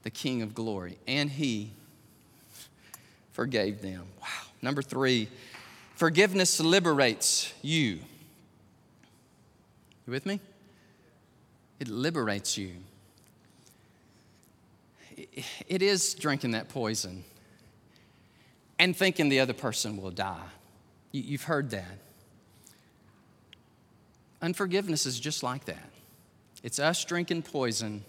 [0.02, 1.70] the King of glory, and he
[3.30, 4.06] forgave them.
[4.20, 4.26] Wow.
[4.60, 5.28] Number three,
[5.94, 8.00] forgiveness liberates you.
[10.04, 10.40] You with me?
[11.78, 12.72] It liberates you.
[15.68, 17.22] It is drinking that poison
[18.78, 20.46] and thinking the other person will die.
[21.12, 21.98] You've heard that.
[24.40, 25.90] Unforgiveness is just like that.
[26.62, 28.04] It's us drinking poison.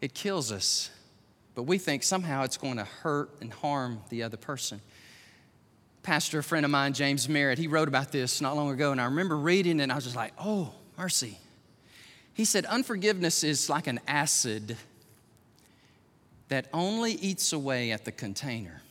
[0.00, 0.90] It kills us,
[1.54, 4.80] but we think somehow it's going to hurt and harm the other person.
[6.02, 9.00] Pastor, a friend of mine, James Merritt, he wrote about this not long ago, and
[9.00, 11.38] I remember reading it and I was just like, oh, mercy.
[12.32, 14.76] He said, Unforgiveness is like an acid
[16.48, 18.82] that only eats away at the container.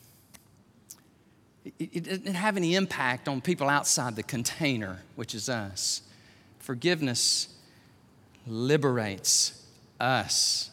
[1.79, 6.01] it doesn't have any impact on people outside the container, which is us.
[6.59, 7.49] Forgiveness
[8.45, 9.65] liberates
[9.99, 10.71] us.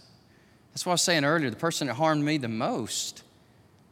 [0.72, 1.50] That's what I was saying earlier.
[1.50, 3.22] The person that harmed me the most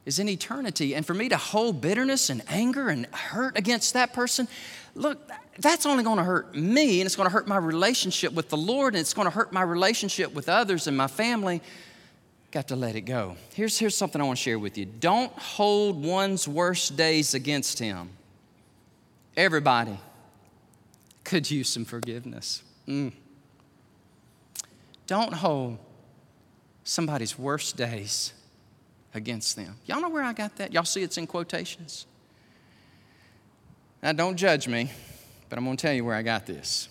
[0.04, 0.94] is in eternity.
[0.94, 4.48] And for me to hold bitterness and anger and hurt against that person,
[4.94, 8.48] look, that's only going to hurt me and it's going to hurt my relationship with
[8.48, 11.62] the Lord and it's going to hurt my relationship with others and my family
[12.52, 13.36] got to let it go.
[13.54, 17.78] Here's, here's something I want to share with you don't hold one's worst days against
[17.78, 18.10] him.
[19.36, 19.98] Everybody
[21.24, 22.62] could use some forgiveness.
[22.86, 23.12] Mm.
[25.06, 25.78] Don't hold
[26.84, 28.34] somebody's worst days
[29.14, 29.76] against them.
[29.86, 30.72] Y'all know where I got that?
[30.72, 32.06] Y'all see it's in quotations?
[34.02, 34.90] Now, don't judge me,
[35.48, 36.88] but I'm going to tell you where I got this.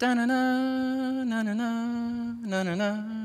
[0.00, 1.54] Na na, na na na,
[2.44, 3.17] na na na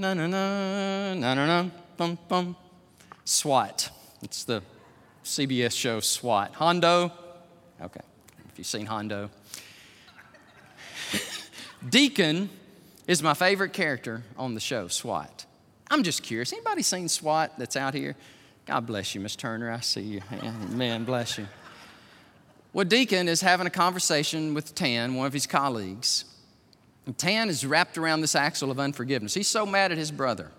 [0.00, 2.56] na na na na na na bum bum.
[3.24, 3.90] SWAT.
[4.22, 4.62] It's the
[5.22, 6.54] CBS show SWAT.
[6.54, 7.12] Hondo.
[7.80, 8.00] Okay,
[8.48, 9.30] if you've seen Hondo.
[11.88, 12.48] Deacon
[13.06, 15.44] is my favorite character on the show SWAT.
[15.90, 16.52] I'm just curious.
[16.52, 18.16] Anybody seen SWAT that's out here?
[18.66, 19.70] God bless you, Miss Turner.
[19.70, 20.22] I see you.
[20.70, 21.46] Man, bless you.
[22.72, 26.24] Well, Deacon is having a conversation with Tan, one of his colleagues.
[27.06, 29.34] And Tan is wrapped around this axle of unforgiveness.
[29.34, 30.50] He's so mad at his brother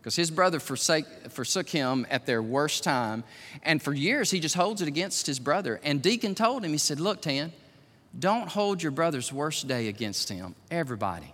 [0.00, 3.24] because his brother forsake, forsook him at their worst time.
[3.62, 5.80] And for years, he just holds it against his brother.
[5.82, 7.52] And Deacon told him, he said, Look, Tan,
[8.18, 10.54] don't hold your brother's worst day against him.
[10.70, 11.32] Everybody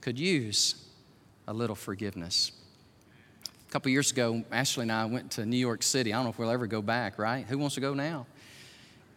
[0.00, 0.76] could use
[1.46, 2.52] a little forgiveness.
[3.68, 6.12] A couple years ago, Ashley and I went to New York City.
[6.12, 7.46] I don't know if we'll ever go back, right?
[7.46, 8.26] Who wants to go now?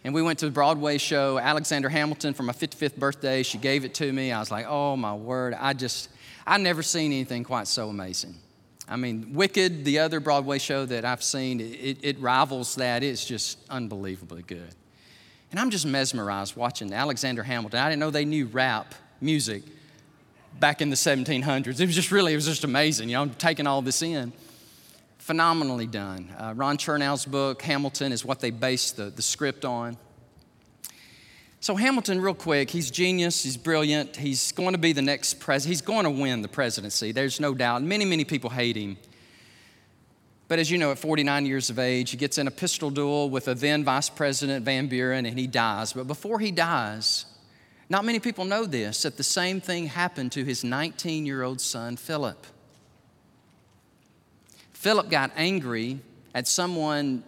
[0.06, 1.40] And we went to the Broadway show.
[1.40, 4.32] Alexander Hamilton for my 55th birthday, she gave it to me.
[4.32, 5.56] I was like, oh my word.
[5.60, 6.10] I just,
[6.46, 8.36] I never seen anything quite so amazing.
[8.88, 13.02] I mean, Wicked, the other Broadway show that I've seen, it, it rivals that.
[13.02, 14.76] It's just unbelievably good.
[15.50, 17.80] And I'm just mesmerized watching Alexander Hamilton.
[17.80, 19.64] I didn't know they knew rap music
[20.60, 21.80] back in the 1700s.
[21.80, 23.10] It was just really, it was just amazing.
[23.10, 24.32] You know, I'm taking all this in
[25.26, 26.32] phenomenally done.
[26.38, 29.98] Uh, Ron Chernow's book, Hamilton, is what they based the, the script on.
[31.62, 35.72] So, Hamilton, real quick, he's genius, he's brilliant, he's going to be the next president,
[35.72, 37.82] he's going to win the presidency, there's no doubt.
[37.82, 38.98] Many, many people hate him.
[40.48, 43.32] But as you know, at 49 years of age, he gets in a pistol duel
[43.32, 45.94] with a then Vice President Van Buren and he dies.
[45.94, 47.26] But before he dies,
[47.90, 51.62] not many people know this, that the same thing happened to his 19 year old
[51.62, 52.46] son, Philip.
[54.86, 56.00] Philip got angry
[56.36, 57.24] at someone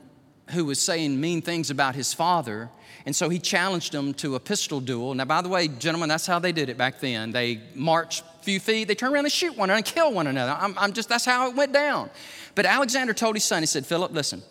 [0.52, 2.70] who was saying mean things about his father,
[3.04, 5.16] and so he challenged him to a pistol duel.
[5.16, 7.32] Now, by the way, gentlemen, that's how they did it back then.
[7.32, 10.28] They marched a few feet, they turn around and shoot one another and kill one
[10.28, 10.52] another.
[10.52, 12.12] I'm, I'm just, that's how it went down.
[12.54, 14.44] But Alexander told his son, he said, Philip, listen,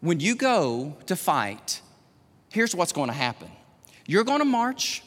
[0.00, 1.82] when you go to fight,
[2.50, 3.48] here's what's going to happen.
[4.08, 5.04] You're going to march,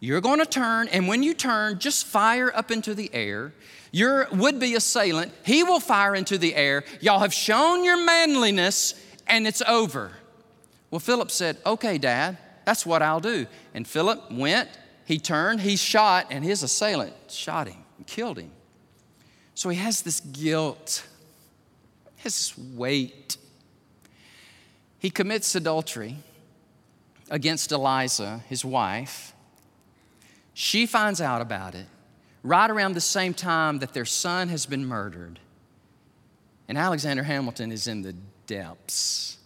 [0.00, 3.54] you're going to turn, and when you turn, just fire up into the air
[3.90, 6.84] your would be assailant, he will fire into the air.
[7.00, 8.94] Y'all have shown your manliness,
[9.26, 10.12] and it's over.
[10.90, 13.46] Well, Philip said, Okay, Dad, that's what I'll do.
[13.74, 14.68] And Philip went,
[15.04, 18.50] he turned, he shot, and his assailant shot him and killed him.
[19.54, 21.06] So he has this guilt,
[22.22, 23.36] this weight.
[24.98, 26.16] He commits adultery
[27.30, 29.32] against Eliza, his wife.
[30.54, 31.86] She finds out about it
[32.42, 35.38] right around the same time that their son has been murdered.
[36.68, 38.14] And Alexander Hamilton is in the
[38.46, 39.38] depths.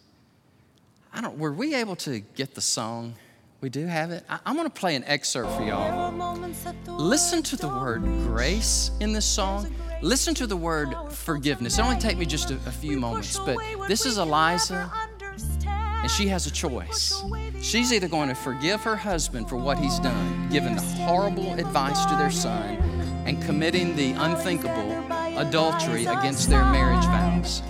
[1.13, 3.15] I don't, were we able to get the song?
[3.61, 4.25] We do have it.
[4.29, 6.37] I, am going to play an excerpt for y'all.
[6.89, 9.73] Listen to the word grace in this song.
[10.01, 11.79] Listen to the word forgiveness.
[11.79, 14.91] It only take me just a, a few moments, but this is Eliza,
[16.03, 17.23] and she has a choice.
[17.61, 22.05] She's either going to forgive her husband for what he's done, giving the horrible advice
[22.07, 22.77] to their son,
[23.25, 24.91] and committing the unthinkable
[25.39, 27.63] adultery against their marriage vows.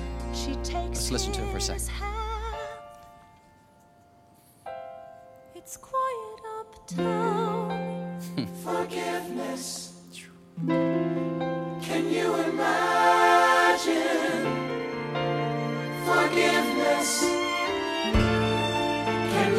[0.73, 1.91] Let's listen to it for a second.
[5.55, 8.19] It's quiet uptown.
[8.65, 9.93] Forgiveness.
[10.67, 13.33] Can you imagine
[16.05, 16.72] forgiveness?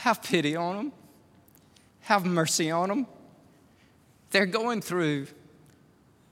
[0.00, 0.92] Have pity on them,
[2.00, 3.06] have mercy on them.
[4.30, 5.26] They're going through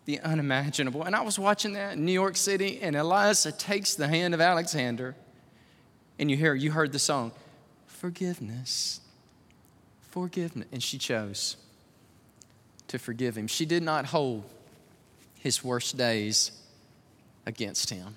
[0.07, 1.03] the unimaginable.
[1.03, 4.41] And I was watching that in New York City, and Eliza takes the hand of
[4.41, 5.15] Alexander,
[6.19, 7.31] and you hear, you heard the song,
[7.87, 9.01] Forgiveness,
[10.01, 10.69] forgiveness.
[10.73, 11.57] And she chose
[12.87, 13.49] to forgive him.
[13.49, 14.45] She did not hold
[15.41, 16.53] his worst days
[17.45, 18.17] against him.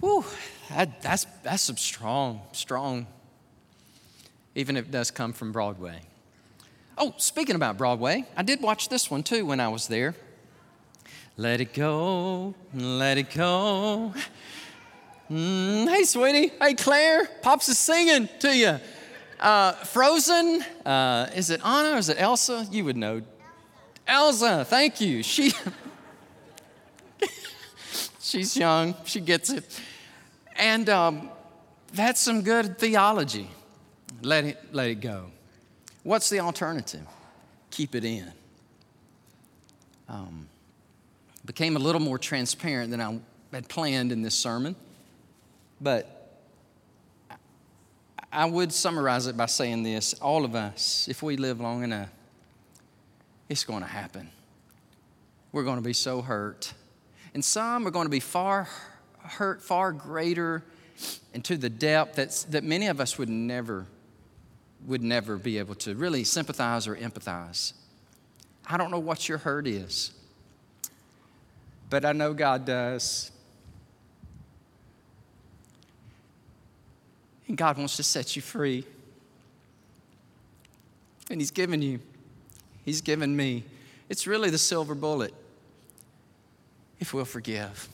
[0.00, 0.24] Whew,
[0.70, 3.06] that, that's, that's some strong, strong,
[4.56, 6.00] even if it does come from Broadway.
[6.98, 10.16] Oh, speaking about Broadway, I did watch this one too when I was there.
[11.36, 14.14] Let it go, let it go.
[15.30, 16.52] Mm, hey, sweetie.
[16.60, 17.26] Hey, Claire.
[17.42, 18.80] Pops is singing to you.
[19.38, 20.62] Uh, Frozen.
[20.84, 22.66] Uh, is it Anna or is it Elsa?
[22.70, 23.20] You would know.
[24.06, 24.64] Elsa.
[24.64, 25.22] Thank you.
[25.22, 25.52] She.
[28.20, 28.94] she's young.
[29.04, 29.80] She gets it.
[30.54, 31.28] And um,
[31.92, 33.50] that's some good theology.
[34.22, 35.26] Let it, let it go.
[36.02, 37.06] What's the alternative?
[37.70, 38.32] Keep it in.
[40.08, 40.48] Um,
[41.44, 43.18] became a little more transparent than I
[43.52, 44.76] had planned in this sermon,
[45.80, 46.40] but
[48.32, 52.10] I would summarize it by saying this all of us, if we live long enough,
[53.48, 54.30] it's going to happen.
[55.52, 56.72] We're going to be so hurt.
[57.32, 58.68] And some are going to be far
[59.22, 60.62] hurt, far greater,
[61.34, 63.86] and to the depth that's, that many of us would never,
[64.84, 67.72] would never be able to really sympathize or empathize.
[68.68, 70.12] I don't know what your hurt is
[71.88, 73.30] but I know God does.
[77.48, 78.84] And God wants to set you free.
[81.30, 82.00] And He's given you,
[82.84, 83.64] He's given me.
[84.08, 85.34] It's really the silver bullet.
[86.98, 87.88] If we'll forgive,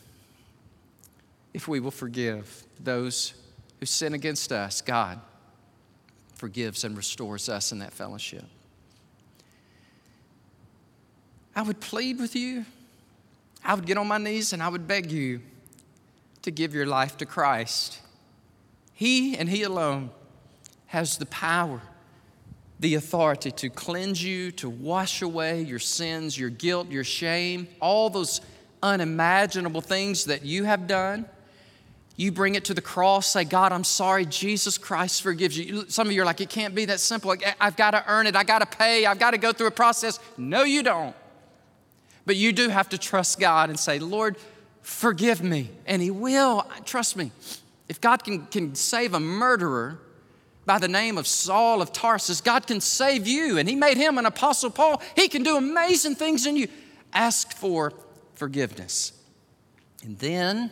[1.52, 3.34] if we will forgive those
[3.80, 5.20] who sin against us, God
[6.42, 8.42] forgives and restores us in that fellowship.
[11.54, 12.64] I would plead with you
[13.64, 15.40] I would get on my knees and I would beg you
[16.42, 18.00] to give your life to Christ.
[18.92, 20.10] He and He alone
[20.86, 21.80] has the power,
[22.80, 28.10] the authority to cleanse you, to wash away your sins, your guilt, your shame, all
[28.10, 28.40] those
[28.82, 31.24] unimaginable things that you have done.
[32.16, 34.26] You bring it to the cross, say, God, I'm sorry.
[34.26, 35.88] Jesus Christ forgives you.
[35.88, 37.34] Some of you are like, it can't be that simple.
[37.60, 38.36] I've got to earn it.
[38.36, 39.06] I've got to pay.
[39.06, 40.20] I've got to go through a process.
[40.36, 41.16] No, you don't.
[42.26, 44.36] But you do have to trust God and say, Lord,
[44.82, 45.70] forgive me.
[45.86, 46.66] And He will.
[46.84, 47.32] Trust me.
[47.88, 49.98] If God can, can save a murderer
[50.64, 53.58] by the name of Saul of Tarsus, God can save you.
[53.58, 55.02] And He made him an apostle Paul.
[55.16, 56.68] He can do amazing things in you.
[57.12, 57.92] Ask for
[58.34, 59.12] forgiveness.
[60.04, 60.70] And then,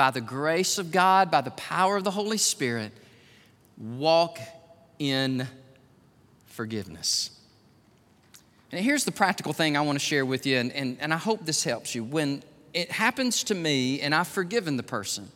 [0.00, 2.90] by the grace of God, by the power of the Holy Spirit,
[3.76, 4.38] walk
[4.98, 5.46] in
[6.46, 7.38] forgiveness.
[8.72, 11.18] And here's the practical thing I want to share with you, and, and, and I
[11.18, 12.02] hope this helps you.
[12.02, 12.42] When
[12.72, 15.28] it happens to me and I've forgiven the person,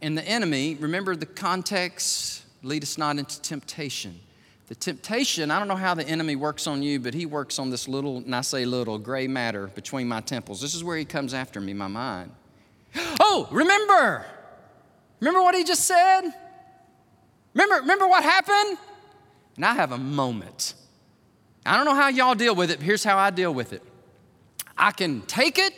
[0.00, 4.20] and the enemy, remember the context, lead us not into temptation.
[4.68, 7.70] The temptation, I don't know how the enemy works on you, but he works on
[7.70, 10.60] this little, and I say little, gray matter between my temples.
[10.60, 12.30] This is where he comes after me, my mind.
[13.20, 14.24] Oh, remember!
[15.20, 16.22] Remember what he just said?
[17.54, 18.78] Remember, remember what happened?
[19.56, 20.74] And I have a moment
[21.66, 23.82] I don't know how y'all deal with it, but here's how I deal with it.
[24.76, 25.72] I can take it,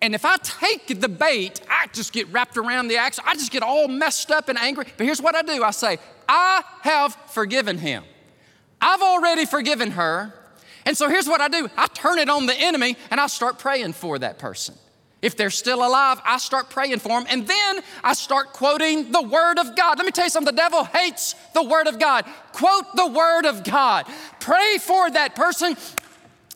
[0.00, 3.20] and if I take the bait, I just get wrapped around the axe.
[3.24, 4.86] I just get all messed up and angry.
[4.96, 5.98] But here's what I do I say,
[6.28, 8.04] I have forgiven him.
[8.80, 10.34] I've already forgiven her.
[10.84, 13.58] And so here's what I do I turn it on the enemy and I start
[13.58, 14.74] praying for that person.
[15.22, 17.26] If they're still alive, I start praying for them.
[17.30, 19.96] And then I start quoting the Word of God.
[19.96, 22.24] Let me tell you something the devil hates the Word of God.
[22.52, 24.06] Quote the Word of God.
[24.40, 25.76] Pray for that person.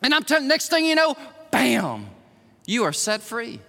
[0.02, 1.16] And I'm telling next thing you know,
[1.52, 2.08] bam,
[2.66, 3.60] you are set free.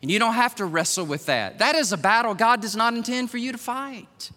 [0.00, 1.58] And you don't have to wrestle with that.
[1.58, 4.30] That is a battle God does not intend for you to fight.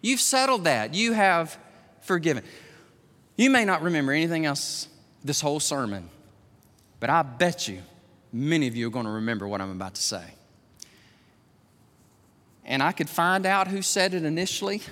[0.00, 0.94] You've settled that.
[0.94, 1.58] You have
[2.02, 2.44] forgiven.
[3.36, 4.86] You may not remember anything else
[5.24, 6.08] this whole sermon,
[7.00, 7.82] but I bet you
[8.32, 10.24] many of you are going to remember what I'm about to say.
[12.64, 14.82] And I could find out who said it initially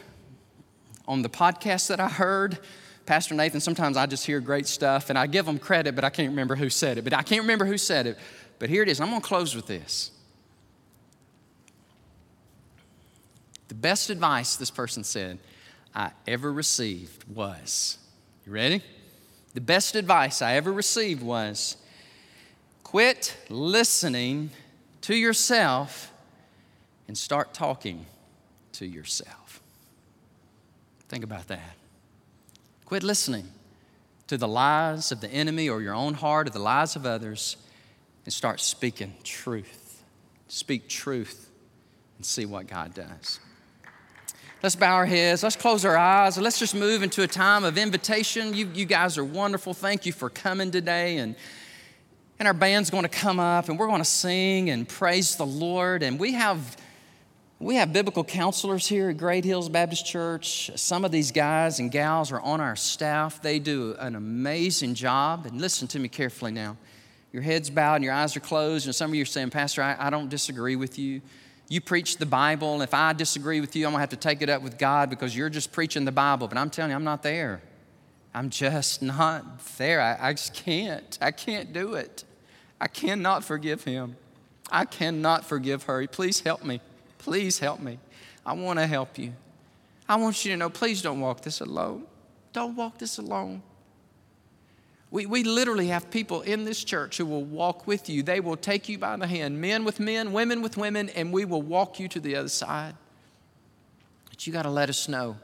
[1.06, 2.58] on the podcast that I heard.
[3.06, 6.10] Pastor Nathan, sometimes I just hear great stuff and I give them credit, but I
[6.10, 7.02] can't remember who said it.
[7.02, 8.18] But I can't remember who said it.
[8.58, 9.00] But here it is.
[9.00, 10.10] I'm going to close with this.
[13.68, 15.38] The best advice this person said
[15.94, 17.98] I ever received was,
[18.44, 18.82] you ready?
[19.54, 21.76] The best advice I ever received was,
[22.90, 24.50] Quit listening
[25.02, 26.12] to yourself
[27.06, 28.04] and start talking
[28.72, 29.60] to yourself.
[31.08, 31.76] Think about that.
[32.84, 33.46] Quit listening
[34.26, 37.58] to the lies of the enemy or your own heart or the lies of others
[38.24, 40.02] and start speaking truth.
[40.48, 41.48] Speak truth
[42.16, 43.38] and see what God does.
[44.64, 45.44] Let's bow our heads.
[45.44, 46.36] Let's close our eyes.
[46.36, 48.52] Let's just move into a time of invitation.
[48.52, 49.74] You, you guys are wonderful.
[49.74, 51.18] Thank you for coming today.
[51.18, 51.36] And,
[52.40, 55.44] and our band's going to come up and we're going to sing and praise the
[55.44, 56.02] Lord.
[56.02, 56.74] And we have,
[57.58, 60.70] we have biblical counselors here at Great Hills Baptist Church.
[60.74, 63.42] Some of these guys and gals are on our staff.
[63.42, 65.44] They do an amazing job.
[65.44, 66.78] And listen to me carefully now.
[67.30, 68.86] Your head's bowed and your eyes are closed.
[68.86, 71.20] And some of you are saying, Pastor, I, I don't disagree with you
[71.68, 74.42] you preach the Bible, and if I disagree with you, I'm gonna have to take
[74.42, 76.48] it up with God because you're just preaching the Bible.
[76.48, 77.62] But I'm telling you, I'm not there.
[78.34, 80.00] I'm just not there.
[80.00, 81.16] I, I just can't.
[81.20, 82.24] I can't do it.
[82.80, 84.16] I cannot forgive him.
[84.70, 86.06] I cannot forgive her.
[86.06, 86.80] Please help me.
[87.18, 87.98] Please help me.
[88.46, 89.32] I wanna help you.
[90.08, 92.04] I want you to know, please don't walk this alone.
[92.52, 93.62] Don't walk this alone.
[95.10, 98.22] We, we literally have people in this church who will walk with you.
[98.22, 101.44] They will take you by the hand, men with men, women with women, and we
[101.44, 102.94] will walk you to the other side.
[104.28, 105.36] But you got to let us know.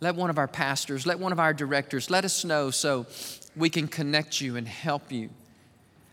[0.00, 3.06] Let one of our pastors, let one of our directors, let us know so
[3.56, 5.30] we can connect you and help you.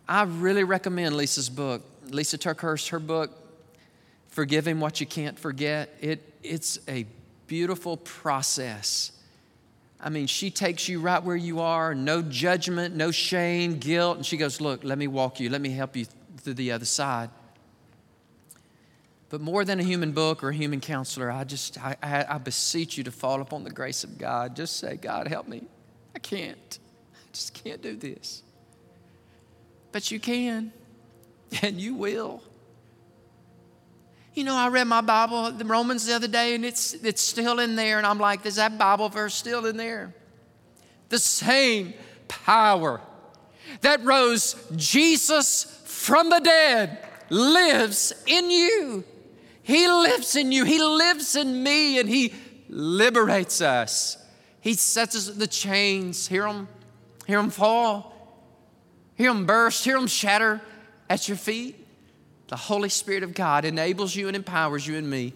[0.08, 3.32] I really recommend Lysa's book, Lysa TerKeurst, her book,
[4.30, 5.96] Forgiving What You Can't Forget.
[6.02, 7.06] It, it's a
[7.48, 9.12] beautiful process
[10.06, 14.26] I mean, she takes you right where you are, no judgment, no shame, guilt, and
[14.26, 16.06] she goes, Look, let me walk you, let me help you
[16.38, 17.32] through the other side.
[19.30, 22.38] But more than a human book or a human counselor, I just, I, I, I
[22.38, 24.56] beseech you to fall upon the grace of God.
[24.56, 25.64] Just say, God, help me.
[26.14, 26.80] I can't.
[27.16, 28.44] I just can't do this.
[29.96, 30.74] But you can,
[31.62, 32.44] and you will.
[34.34, 37.62] You know, I read my Bible, the Romans, the other day, and it's, it's still
[37.62, 37.98] in there.
[37.98, 40.14] And I'm like, is that Bible verse still in there?
[41.08, 41.94] The same
[42.28, 43.00] power
[43.80, 49.06] that rose Jesus from the dead lives in you.
[49.64, 50.66] He lives in you.
[50.66, 52.34] He lives in me, and He
[52.68, 54.18] liberates us.
[54.60, 56.28] He sets us the chains.
[56.28, 56.68] Hear Him,
[57.26, 58.15] hear Him fall,
[59.16, 60.62] hear them burst, hear them shatter
[61.10, 61.86] at your feet.
[62.48, 65.34] The Holy Spirit of God enables you and empowers you and me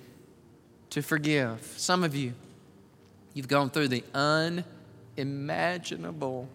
[0.91, 1.73] to forgive.
[1.77, 2.33] Some of you,
[3.33, 4.03] you've gone through the
[5.17, 6.47] unimaginable.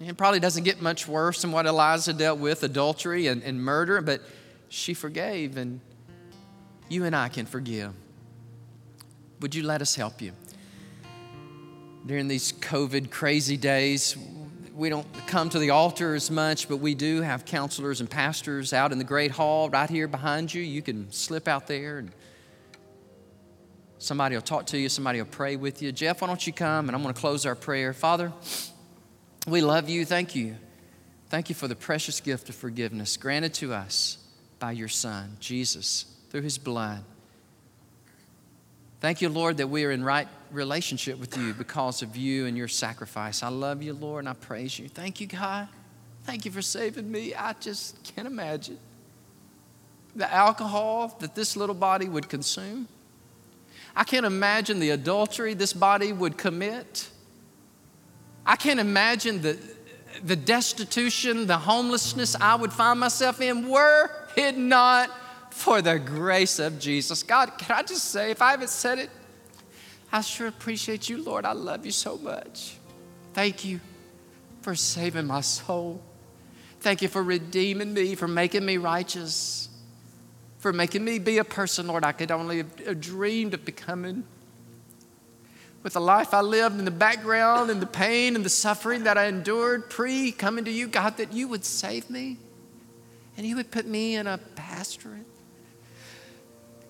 [0.00, 4.00] It probably doesn't get much worse than what Eliza dealt with adultery and, and murder,
[4.00, 4.22] but
[4.68, 5.80] she forgave, and
[6.88, 7.92] you and I can forgive.
[9.40, 10.32] Would you let us help you?
[12.06, 14.16] During these COVID crazy days,
[14.74, 18.72] we don't come to the altar as much, but we do have counselors and pastors
[18.72, 20.62] out in the great hall right here behind you.
[20.62, 22.10] You can slip out there and
[23.98, 25.92] somebody will talk to you, somebody will pray with you.
[25.92, 27.92] Jeff, why don't you come and I'm going to close our prayer.
[27.92, 28.32] Father,
[29.46, 30.04] we love you.
[30.04, 30.56] Thank you.
[31.28, 34.18] Thank you for the precious gift of forgiveness granted to us
[34.58, 37.04] by your Son, Jesus, through his blood.
[39.00, 42.56] Thank you, Lord, that we are in right relationship with you because of you and
[42.56, 43.42] your sacrifice.
[43.42, 44.88] I love you, Lord, and I praise you.
[44.88, 45.68] Thank you, God.
[46.24, 47.34] Thank you for saving me.
[47.34, 48.78] I just can't imagine
[50.14, 52.86] the alcohol that this little body would consume.
[53.96, 57.08] I can't imagine the adultery this body would commit.
[58.46, 59.58] I can't imagine the,
[60.24, 65.10] the destitution, the homelessness I would find myself in were it not
[65.50, 67.22] for the grace of Jesus.
[67.22, 69.10] God, can I just say, if I haven't said it,
[70.12, 71.46] I sure appreciate you, Lord.
[71.46, 72.76] I love you so much.
[73.32, 73.80] Thank you
[74.60, 76.02] for saving my soul.
[76.80, 79.70] Thank you for redeeming me, for making me righteous,
[80.58, 84.24] for making me be a person, Lord, I could only have dreamed of becoming.
[85.82, 89.16] With the life I lived in the background and the pain and the suffering that
[89.16, 92.36] I endured pre coming to you, God, that you would save me
[93.36, 95.26] and you would put me in a pastorate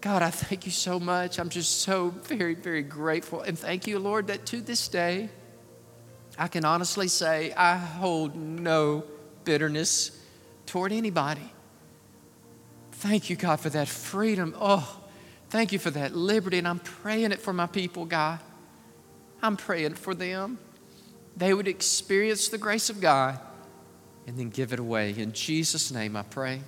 [0.02, 1.38] God, I thank you so much.
[1.38, 3.40] I'm just so very, very grateful.
[3.40, 5.28] And thank you, Lord, that to this day,
[6.36, 9.04] I can honestly say I hold no
[9.44, 10.20] bitterness
[10.66, 11.52] toward anybody.
[12.90, 14.56] Thank you, God, for that freedom.
[14.60, 15.00] Oh,
[15.50, 16.58] thank you for that liberty.
[16.58, 18.40] And I'm praying it for my people, God.
[19.40, 20.58] I'm praying for them.
[21.36, 23.38] They would experience the grace of God
[24.26, 25.14] and then give it away.
[25.16, 26.60] In Jesus' name, I pray.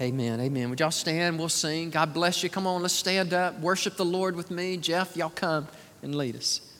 [0.00, 0.40] Amen.
[0.40, 0.70] Amen.
[0.70, 1.38] Would y'all stand?
[1.38, 1.90] We'll sing.
[1.90, 2.50] God bless you.
[2.50, 3.60] Come on, let's stand up.
[3.60, 4.76] Worship the Lord with me.
[4.76, 5.68] Jeff, y'all come
[6.02, 6.73] and lead us.